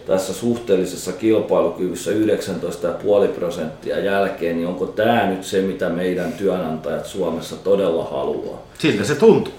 tässä 0.07 0.33
suhteellisessa 0.33 1.11
kilpailukyvyssä 1.11 2.11
19,5 2.11 3.27
prosenttia 3.35 3.99
jälkeen, 3.99 4.55
niin 4.55 4.67
onko 4.67 4.85
tämä 4.85 5.27
nyt 5.27 5.43
se, 5.43 5.61
mitä 5.61 5.89
meidän 5.89 6.33
työnantajat 6.33 7.05
Suomessa 7.05 7.55
todella 7.55 8.03
haluaa? 8.03 8.61
Siltä 8.79 9.03
se 9.03 9.15
tuntuu. 9.15 9.53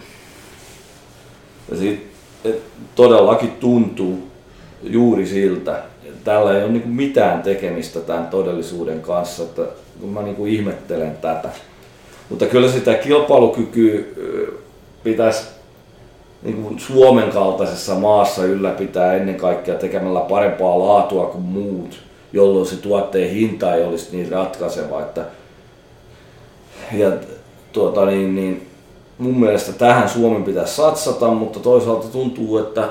Ja 1.70 1.76
sit, 1.76 2.06
et 2.44 2.62
todellakin 2.94 3.50
tuntuu 3.50 4.27
juuri 4.82 5.26
siltä. 5.26 5.82
Tällä 6.24 6.56
ei 6.56 6.64
ole 6.64 6.72
niin 6.72 6.88
mitään 6.88 7.42
tekemistä 7.42 8.00
tämän 8.00 8.26
todellisuuden 8.26 9.00
kanssa, 9.00 9.42
että 9.42 9.62
mä 10.06 10.22
niin 10.22 10.48
ihmettelen 10.48 11.16
tätä. 11.20 11.48
Mutta 12.30 12.46
kyllä 12.46 12.68
sitä 12.72 12.94
kilpailukykyä 12.94 14.00
pitäisi 15.04 15.44
niin 16.42 16.62
kuin 16.62 16.78
Suomen 16.78 17.30
kaltaisessa 17.30 17.94
maassa 17.94 18.44
ylläpitää 18.44 19.14
ennen 19.14 19.34
kaikkea 19.34 19.74
tekemällä 19.74 20.20
parempaa 20.20 20.78
laatua 20.78 21.26
kuin 21.26 21.44
muut, 21.44 21.98
jolloin 22.32 22.66
se 22.66 22.76
tuotteen 22.76 23.30
hinta 23.30 23.74
ei 23.74 23.84
olisi 23.84 24.16
niin 24.16 24.32
ratkaiseva. 24.32 25.00
Että, 25.00 25.24
ja 26.92 27.12
tuota, 27.72 28.06
niin, 28.06 28.34
niin, 28.34 28.66
mun 29.18 29.40
mielestä 29.40 29.72
tähän 29.72 30.08
Suomen 30.08 30.44
pitäisi 30.44 30.74
satsata, 30.74 31.28
mutta 31.28 31.60
toisaalta 31.60 32.08
tuntuu, 32.08 32.58
että 32.58 32.88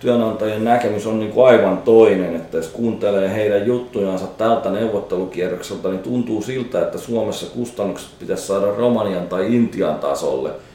työnantajien 0.00 0.64
näkemys 0.64 1.06
on 1.06 1.18
niin 1.18 1.32
kuin 1.32 1.46
aivan 1.46 1.78
toinen, 1.78 2.36
että 2.36 2.56
jos 2.56 2.68
kuuntelee 2.68 3.34
heidän 3.34 3.66
juttujansa 3.66 4.26
tältä 4.26 4.70
neuvottelukierrokselta, 4.70 5.88
niin 5.88 6.02
tuntuu 6.02 6.42
siltä, 6.42 6.82
että 6.82 6.98
Suomessa 6.98 7.46
kustannukset 7.46 8.08
pitäisi 8.18 8.46
saada 8.46 8.66
Romanian 8.66 9.28
tai 9.28 9.54
Intian 9.54 9.98
tasolle– 9.98 10.50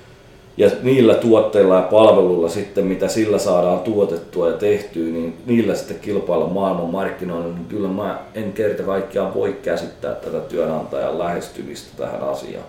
ja 0.58 0.70
niillä 0.84 1.16
tuotteilla 1.16 1.76
ja 1.76 1.82
palveluilla 1.82 2.50
sitten, 2.50 2.86
mitä 2.86 3.08
sillä 3.08 3.38
saadaan 3.38 3.80
tuotettua 3.80 4.48
ja 4.48 4.58
tehtyä, 4.58 5.12
niin 5.12 5.38
niillä 5.46 5.76
sitten 5.76 6.00
kilpailla 6.00 6.48
maailman 6.48 6.90
markkinoilla, 6.90 7.48
niin 7.48 7.66
kyllä 7.66 7.88
mä 7.88 8.20
en 8.36 8.54
kerta 8.54 8.84
kaikkiaan 8.84 9.34
voi 9.34 9.58
käsittää 9.64 10.16
tätä 10.16 10.40
työnantajan 10.40 11.20
lähestymistä 11.20 11.98
tähän 11.98 12.24
asiaan. 12.30 12.66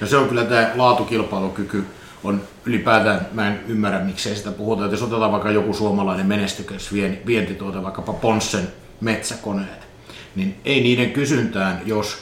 No 0.00 0.06
se 0.06 0.16
on 0.16 0.28
kyllä 0.28 0.44
tämä 0.44 0.72
laatukilpailukyky 0.76 1.84
on 2.24 2.40
ylipäätään, 2.66 3.26
mä 3.32 3.48
en 3.48 3.60
ymmärrä 3.68 4.00
miksei 4.00 4.36
sitä 4.36 4.50
puhuta, 4.50 4.84
että 4.84 4.94
jos 4.94 5.02
otetaan 5.02 5.32
vaikka 5.32 5.50
joku 5.50 5.74
suomalainen 5.74 6.26
menestykäs 6.26 6.90
vientituote, 7.26 7.82
vaikkapa 7.82 8.12
Ponssen 8.12 8.68
metsäkoneet, 9.00 9.86
niin 10.34 10.60
ei 10.64 10.80
niiden 10.80 11.10
kysyntään, 11.10 11.82
jos 11.84 12.18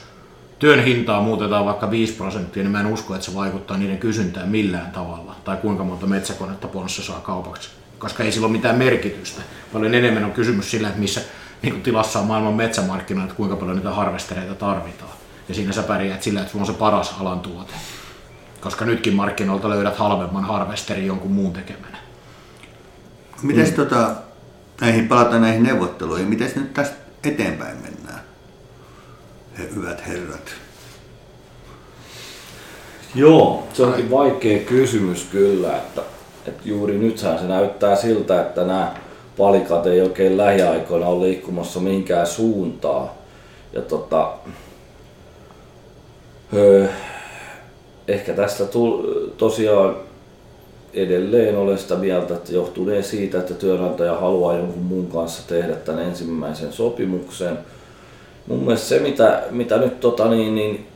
työn 0.59 0.85
hintaa 0.85 1.23
muutetaan 1.23 1.65
vaikka 1.65 1.91
5 1.91 2.13
prosenttia, 2.13 2.63
niin 2.63 2.73
mä 2.73 2.81
en 2.81 2.87
usko, 2.87 3.15
että 3.15 3.27
se 3.27 3.35
vaikuttaa 3.35 3.77
niiden 3.77 3.99
kysyntään 3.99 4.49
millään 4.49 4.91
tavalla. 4.91 5.37
Tai 5.45 5.57
kuinka 5.57 5.85
monta 5.85 6.07
metsäkonetta 6.07 6.69
Ponssa 6.69 7.03
saa 7.03 7.21
kaupaksi. 7.21 7.69
Koska 7.99 8.23
ei 8.23 8.33
sillä 8.33 8.47
ole 8.47 8.53
mitään 8.53 8.77
merkitystä. 8.77 9.43
Paljon 9.73 9.95
enemmän 9.95 10.25
on 10.25 10.33
kysymys 10.33 10.71
sillä, 10.71 10.89
että 10.89 11.01
missä 11.01 11.21
niin 11.63 11.83
tilassa 11.83 12.19
on 12.19 12.27
maailman 12.27 12.55
metsämarkkinoita, 12.55 13.25
että 13.25 13.37
kuinka 13.37 13.57
paljon 13.57 13.77
niitä 13.77 13.91
harvestereita 13.91 14.55
tarvitaan. 14.55 15.11
Ja 15.49 15.55
siinä 15.55 15.73
sä 15.73 15.83
pärjäät 15.83 16.23
sillä, 16.23 16.41
että 16.41 16.53
sulla 16.53 16.63
on 16.63 16.73
se 16.73 16.79
paras 16.79 17.15
alan 17.21 17.41
tuote. 17.41 17.73
Koska 18.65 18.85
nytkin 18.85 19.15
markkinoilta 19.15 19.71
löydät 19.71 19.97
halvemman 19.97 20.45
harvesterin 20.45 21.07
jonkun 21.07 21.33
muun 21.33 21.53
tekemänä. 21.53 21.99
Miten 23.43 23.69
mm. 23.69 23.75
tota, 23.75 24.11
näihin, 24.81 25.09
palataan 25.09 25.43
näihin 25.43 25.63
neuvotteluihin, 25.63 26.29
miten 26.29 26.51
nyt 26.57 26.75
tästä 26.75 26.95
eteenpäin 27.25 27.77
mennään? 27.77 28.21
he 29.59 29.69
hyvät 29.75 30.07
herrat? 30.07 30.55
Joo, 33.15 33.67
se 33.73 33.83
onkin 33.83 34.11
vaikea 34.11 34.59
kysymys 34.59 35.25
kyllä, 35.25 35.77
että, 35.77 36.03
että 36.47 36.63
juuri 36.65 36.99
nythän 36.99 37.39
se 37.39 37.45
näyttää 37.45 37.97
siltä, 37.97 38.41
että 38.41 38.65
nämä 38.65 38.95
palikat 39.39 39.87
ei 39.87 40.01
oikein 40.01 40.37
lähiaikoina 40.37 41.07
ole 41.07 41.27
liikkumassa 41.27 41.81
minkään 41.81 42.27
suuntaa. 42.27 43.15
Ja 43.73 43.83
tota, 43.83 44.33
öö, 46.53 46.89
ehkä 48.09 48.33
tästä 48.33 48.65
tul, 48.65 49.03
tosiaan 49.37 49.97
edelleen 50.95 51.57
olen 51.57 51.79
sitä 51.79 51.95
mieltä, 51.95 52.35
että 52.35 52.53
johtunee 52.53 53.03
siitä, 53.03 53.39
että 53.39 53.55
työnantaja 53.55 54.15
haluaa 54.15 54.57
jonkun 54.57 54.83
muun 54.83 55.07
kanssa 55.07 55.49
tehdä 55.49 55.75
tämän 55.75 56.05
ensimmäisen 56.05 56.73
sopimuksen– 56.73 57.59
mun 58.47 58.59
mielestä 58.59 58.87
se, 58.87 58.99
mitä, 58.99 59.43
mitä 59.51 59.77
nyt 59.77 60.01
tota, 60.01 60.29
niin, 60.29 60.55
niin 60.55 60.87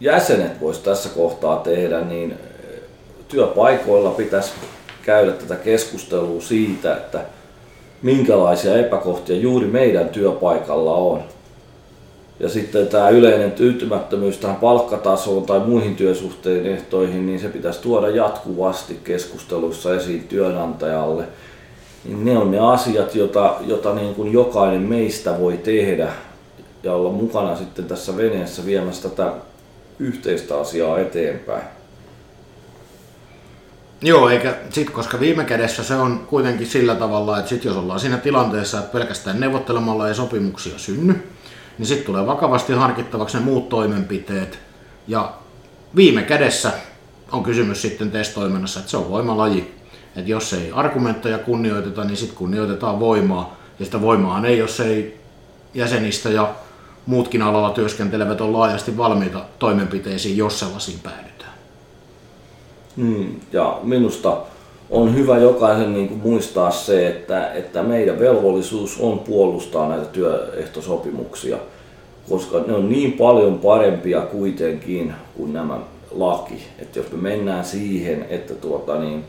jäsenet 0.00 0.60
vois 0.60 0.78
tässä 0.78 1.08
kohtaa 1.08 1.56
tehdä, 1.56 2.00
niin 2.00 2.30
eh, 2.30 2.80
työpaikoilla 3.28 4.10
pitäisi 4.10 4.50
käydä 5.02 5.32
tätä 5.32 5.54
keskustelua 5.54 6.40
siitä, 6.40 6.96
että 6.96 7.20
minkälaisia 8.02 8.76
epäkohtia 8.76 9.36
juuri 9.36 9.66
meidän 9.66 10.08
työpaikalla 10.08 10.94
on. 10.94 11.22
Ja 12.40 12.48
sitten 12.48 12.86
tämä 12.86 13.08
yleinen 13.08 13.52
tyytymättömyys 13.52 14.38
tähän 14.38 14.56
palkkatasoon 14.56 15.42
tai 15.42 15.60
muihin 15.60 15.96
työsuhteen 15.96 16.66
ehtoihin, 16.66 17.26
niin 17.26 17.40
se 17.40 17.48
pitäisi 17.48 17.80
tuoda 17.80 18.08
jatkuvasti 18.08 19.00
keskusteluissa 19.04 19.94
esiin 19.94 20.28
työnantajalle. 20.28 21.24
Niin 22.04 22.24
ne 22.24 22.38
on 22.38 22.50
ne 22.50 22.58
asiat, 22.58 23.14
joita, 23.14 23.56
jota 23.60 23.94
niin 23.94 24.14
kuin 24.14 24.32
jokainen 24.32 24.82
meistä 24.82 25.38
voi 25.40 25.56
tehdä 25.56 26.12
ja 26.82 26.92
olla 26.92 27.10
mukana 27.10 27.56
sitten 27.56 27.84
tässä 27.84 28.16
veneessä 28.16 28.66
viemässä 28.66 29.08
tätä 29.08 29.32
yhteistä 29.98 30.60
asiaa 30.60 30.98
eteenpäin. 30.98 31.62
Joo, 34.02 34.28
eikä 34.28 34.54
sit, 34.70 34.90
koska 34.90 35.20
viime 35.20 35.44
kädessä 35.44 35.84
se 35.84 35.94
on 35.94 36.26
kuitenkin 36.26 36.66
sillä 36.66 36.94
tavalla, 36.94 37.38
että 37.38 37.48
sit 37.48 37.64
jos 37.64 37.76
ollaan 37.76 38.00
siinä 38.00 38.16
tilanteessa, 38.16 38.78
että 38.78 38.92
pelkästään 38.92 39.40
neuvottelemalla 39.40 40.08
ei 40.08 40.14
sopimuksia 40.14 40.78
synny, 40.78 41.22
niin 41.78 41.86
sitten 41.86 42.06
tulee 42.06 42.26
vakavasti 42.26 42.72
harkittavaksi 42.72 43.36
ne 43.36 43.44
muut 43.44 43.68
toimenpiteet. 43.68 44.58
Ja 45.08 45.32
viime 45.96 46.22
kädessä 46.22 46.72
on 47.32 47.42
kysymys 47.42 47.82
sitten 47.82 48.10
testoiminnassa, 48.10 48.80
että 48.80 48.90
se 48.90 48.96
on 48.96 49.10
voimalaji. 49.10 49.74
Että 50.16 50.30
jos 50.30 50.52
ei 50.52 50.72
argumentteja 50.72 51.38
kunnioiteta, 51.38 52.04
niin 52.04 52.16
sitten 52.16 52.38
kunnioitetaan 52.38 53.00
voimaa. 53.00 53.56
Ja 53.78 53.84
sitä 53.84 54.00
voimaa 54.00 54.46
ei, 54.46 54.58
jos 54.58 54.80
ei 54.80 55.20
jäsenistä 55.74 56.28
ja 56.28 56.54
muutkin 57.06 57.42
alalla 57.42 57.70
työskentelevät 57.70 58.40
on 58.40 58.52
laajasti 58.52 58.96
valmiita 58.96 59.44
toimenpiteisiin, 59.58 60.36
jos 60.36 60.58
sellaisiin 60.58 60.98
päädytään. 61.02 61.52
Hmm, 62.96 63.40
ja 63.52 63.78
minusta 63.82 64.36
on 64.90 65.14
hyvä 65.14 65.38
jokaisen 65.38 65.92
niin 65.92 66.08
kuin 66.08 66.20
muistaa 66.20 66.70
se, 66.70 67.08
että, 67.08 67.52
että 67.52 67.82
meidän 67.82 68.18
velvollisuus 68.18 69.00
on 69.00 69.18
puolustaa 69.18 69.88
näitä 69.88 70.04
työehtosopimuksia, 70.04 71.56
koska 72.28 72.60
ne 72.66 72.72
on 72.72 72.88
niin 72.88 73.12
paljon 73.12 73.58
parempia 73.58 74.20
kuitenkin 74.20 75.14
kuin 75.36 75.52
nämä 75.52 75.78
laki. 76.10 76.62
Että 76.78 76.98
jos 76.98 77.12
me 77.12 77.18
mennään 77.18 77.64
siihen, 77.64 78.26
että 78.30 78.54
tuota, 78.54 78.98
niin, 78.98 79.24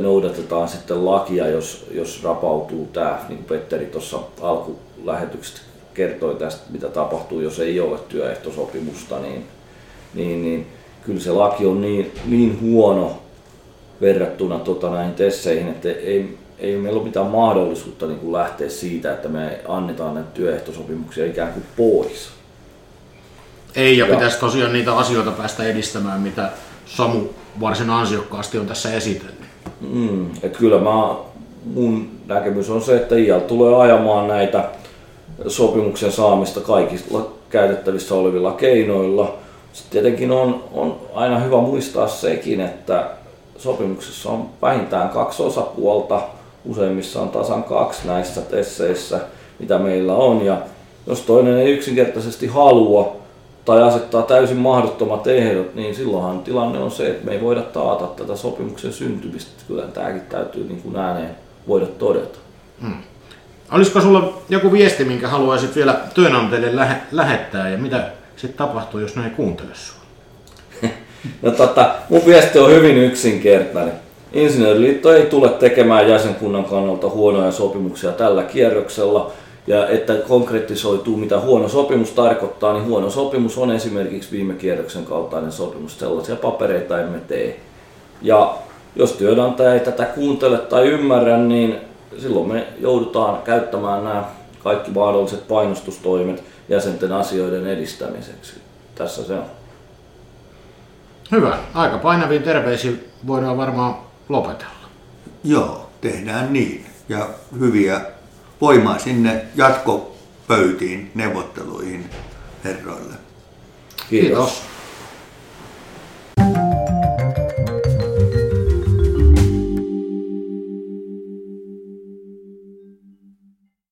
noudatetaan 0.00 0.68
sitten 0.68 1.06
lakia, 1.06 1.48
jos, 1.48 1.86
jos 1.90 2.22
rapautuu 2.22 2.88
tämä, 2.92 3.18
niin 3.28 3.38
kuin 3.38 3.46
Petteri 3.46 3.86
tuossa 3.86 4.18
alkulähetyksestä 4.40 5.60
kertoi 5.94 6.34
tästä, 6.34 6.62
mitä 6.70 6.88
tapahtuu, 6.88 7.40
jos 7.40 7.60
ei 7.60 7.80
ole 7.80 7.98
työehtosopimusta, 8.08 9.18
niin, 9.18 9.44
niin, 10.14 10.42
niin 10.42 10.66
kyllä 11.06 11.20
se 11.20 11.30
laki 11.30 11.66
on 11.66 11.80
niin, 11.80 12.12
niin 12.26 12.60
huono 12.60 13.23
verrattuna 14.04 14.58
tota, 14.58 14.90
näihin 14.90 15.14
tesseihin, 15.14 15.68
että 15.68 15.88
ei, 15.88 16.38
ei 16.58 16.76
meillä 16.76 16.98
ole 16.98 17.06
mitään 17.06 17.26
mahdollisuutta 17.26 18.06
niin 18.06 18.18
kuin 18.18 18.32
lähteä 18.32 18.68
siitä, 18.68 19.12
että 19.12 19.28
me 19.28 19.60
annetaan 19.68 20.14
näitä 20.14 20.30
työehtosopimuksia 20.34 21.26
ikään 21.26 21.52
kuin 21.52 21.64
pois. 21.76 22.28
Ei, 23.76 23.98
ja, 23.98 24.06
ja 24.06 24.14
pitäisi 24.14 24.38
tosiaan 24.38 24.72
niitä 24.72 24.96
asioita 24.96 25.30
päästä 25.30 25.64
edistämään, 25.64 26.20
mitä 26.20 26.50
Samu 26.86 27.20
varsin 27.60 27.90
ansiokkaasti 27.90 28.58
on 28.58 28.66
tässä 28.66 28.94
esitellyt. 28.94 29.44
Mm, 29.80 30.26
et 30.42 30.56
kyllä 30.56 30.78
mä, 30.78 31.14
mun 31.64 32.10
näkemys 32.26 32.70
on 32.70 32.82
se, 32.82 32.96
että 32.96 33.14
IAL 33.16 33.40
tulee 33.40 33.74
ajamaan 33.74 34.28
näitä 34.28 34.64
sopimuksen 35.48 36.12
saamista 36.12 36.60
kaikilla 36.60 37.32
käytettävissä 37.50 38.14
olevilla 38.14 38.52
keinoilla. 38.52 39.34
Sitten 39.72 39.92
tietenkin 39.92 40.30
on, 40.30 40.64
on 40.72 41.00
aina 41.14 41.38
hyvä 41.38 41.56
muistaa 41.56 42.08
sekin, 42.08 42.60
että 42.60 43.10
sopimuksessa 43.58 44.30
on 44.30 44.48
vähintään 44.62 45.08
kaksi 45.08 45.42
osapuolta, 45.42 46.20
useimmissa 46.64 47.20
on 47.20 47.28
tasan 47.28 47.64
kaksi 47.64 48.06
näissä 48.06 48.40
tesseissä, 48.40 49.20
mitä 49.58 49.78
meillä 49.78 50.14
on. 50.14 50.44
Ja 50.44 50.58
jos 51.06 51.20
toinen 51.20 51.58
ei 51.58 51.72
yksinkertaisesti 51.72 52.46
halua 52.46 53.16
tai 53.64 53.82
asettaa 53.82 54.22
täysin 54.22 54.56
mahdottomat 54.56 55.26
ehdot, 55.26 55.74
niin 55.74 55.94
silloinhan 55.94 56.42
tilanne 56.42 56.78
on 56.78 56.90
se, 56.90 57.06
että 57.06 57.26
me 57.26 57.32
ei 57.32 57.40
voida 57.40 57.62
taata 57.62 58.06
tätä 58.06 58.36
sopimuksen 58.36 58.92
syntymistä. 58.92 59.50
Kyllä 59.68 59.82
tämäkin 59.82 60.20
täytyy 60.20 60.64
niin 60.64 60.82
kuin 60.82 60.96
ääneen 60.96 61.36
voida 61.68 61.86
todeta. 61.86 62.38
Hmm. 62.80 63.02
Olisiko 63.72 64.00
sulla 64.00 64.32
joku 64.48 64.72
viesti, 64.72 65.04
minkä 65.04 65.28
haluaisit 65.28 65.76
vielä 65.76 66.00
työnantajille 66.14 66.76
lähe- 66.76 67.02
lähettää 67.12 67.68
ja 67.68 67.78
mitä 67.78 68.10
sitten 68.36 68.58
tapahtuu, 68.58 69.00
jos 69.00 69.16
ne 69.16 69.24
ei 69.24 69.30
kuuntele 69.30 69.74
sua? 69.74 70.03
No 71.42 71.50
tota, 71.50 71.94
mun 72.08 72.26
viesti 72.26 72.58
on 72.58 72.70
hyvin 72.70 72.98
yksinkertainen. 72.98 73.94
Insinööriliitto 74.32 75.14
ei 75.14 75.26
tule 75.26 75.48
tekemään 75.48 76.08
jäsenkunnan 76.08 76.64
kannalta 76.64 77.08
huonoja 77.08 77.52
sopimuksia 77.52 78.12
tällä 78.12 78.42
kierroksella. 78.42 79.32
Ja 79.66 79.88
että 79.88 80.14
konkretisoituu, 80.14 81.16
mitä 81.16 81.40
huono 81.40 81.68
sopimus 81.68 82.10
tarkoittaa, 82.10 82.72
niin 82.72 82.84
huono 82.84 83.10
sopimus 83.10 83.58
on 83.58 83.70
esimerkiksi 83.70 84.32
viime 84.32 84.54
kierroksen 84.54 85.04
kaltainen 85.04 85.52
sopimus. 85.52 85.98
Sellaisia 85.98 86.36
papereita 86.36 87.00
emme 87.00 87.18
tee. 87.28 87.60
Ja 88.22 88.54
jos 88.96 89.12
työnantaja 89.12 89.74
ei 89.74 89.80
tätä 89.80 90.04
kuuntele 90.04 90.58
tai 90.58 90.88
ymmärrä, 90.88 91.38
niin 91.38 91.76
silloin 92.18 92.48
me 92.48 92.66
joudutaan 92.80 93.42
käyttämään 93.42 94.04
nämä 94.04 94.24
kaikki 94.64 94.90
mahdolliset 94.90 95.48
painostustoimet 95.48 96.42
jäsenten 96.68 97.12
asioiden 97.12 97.66
edistämiseksi. 97.66 98.54
Tässä 98.94 99.24
se 99.24 99.32
on. 99.32 99.63
Hyvä. 101.34 101.58
Aika 101.74 101.98
painaviin 101.98 102.42
terveisiin 102.42 103.04
voidaan 103.26 103.56
varmaan 103.56 103.96
lopetella. 104.28 104.88
Joo, 105.44 105.90
tehdään 106.00 106.52
niin. 106.52 106.86
Ja 107.08 107.28
hyviä 107.60 108.00
voimaa 108.60 108.98
sinne 108.98 109.44
jatkopöytiin, 109.54 111.10
neuvotteluihin 111.14 112.10
herroille. 112.64 113.14
Kiitos. 114.10 114.48
Kiitos. 114.48 114.73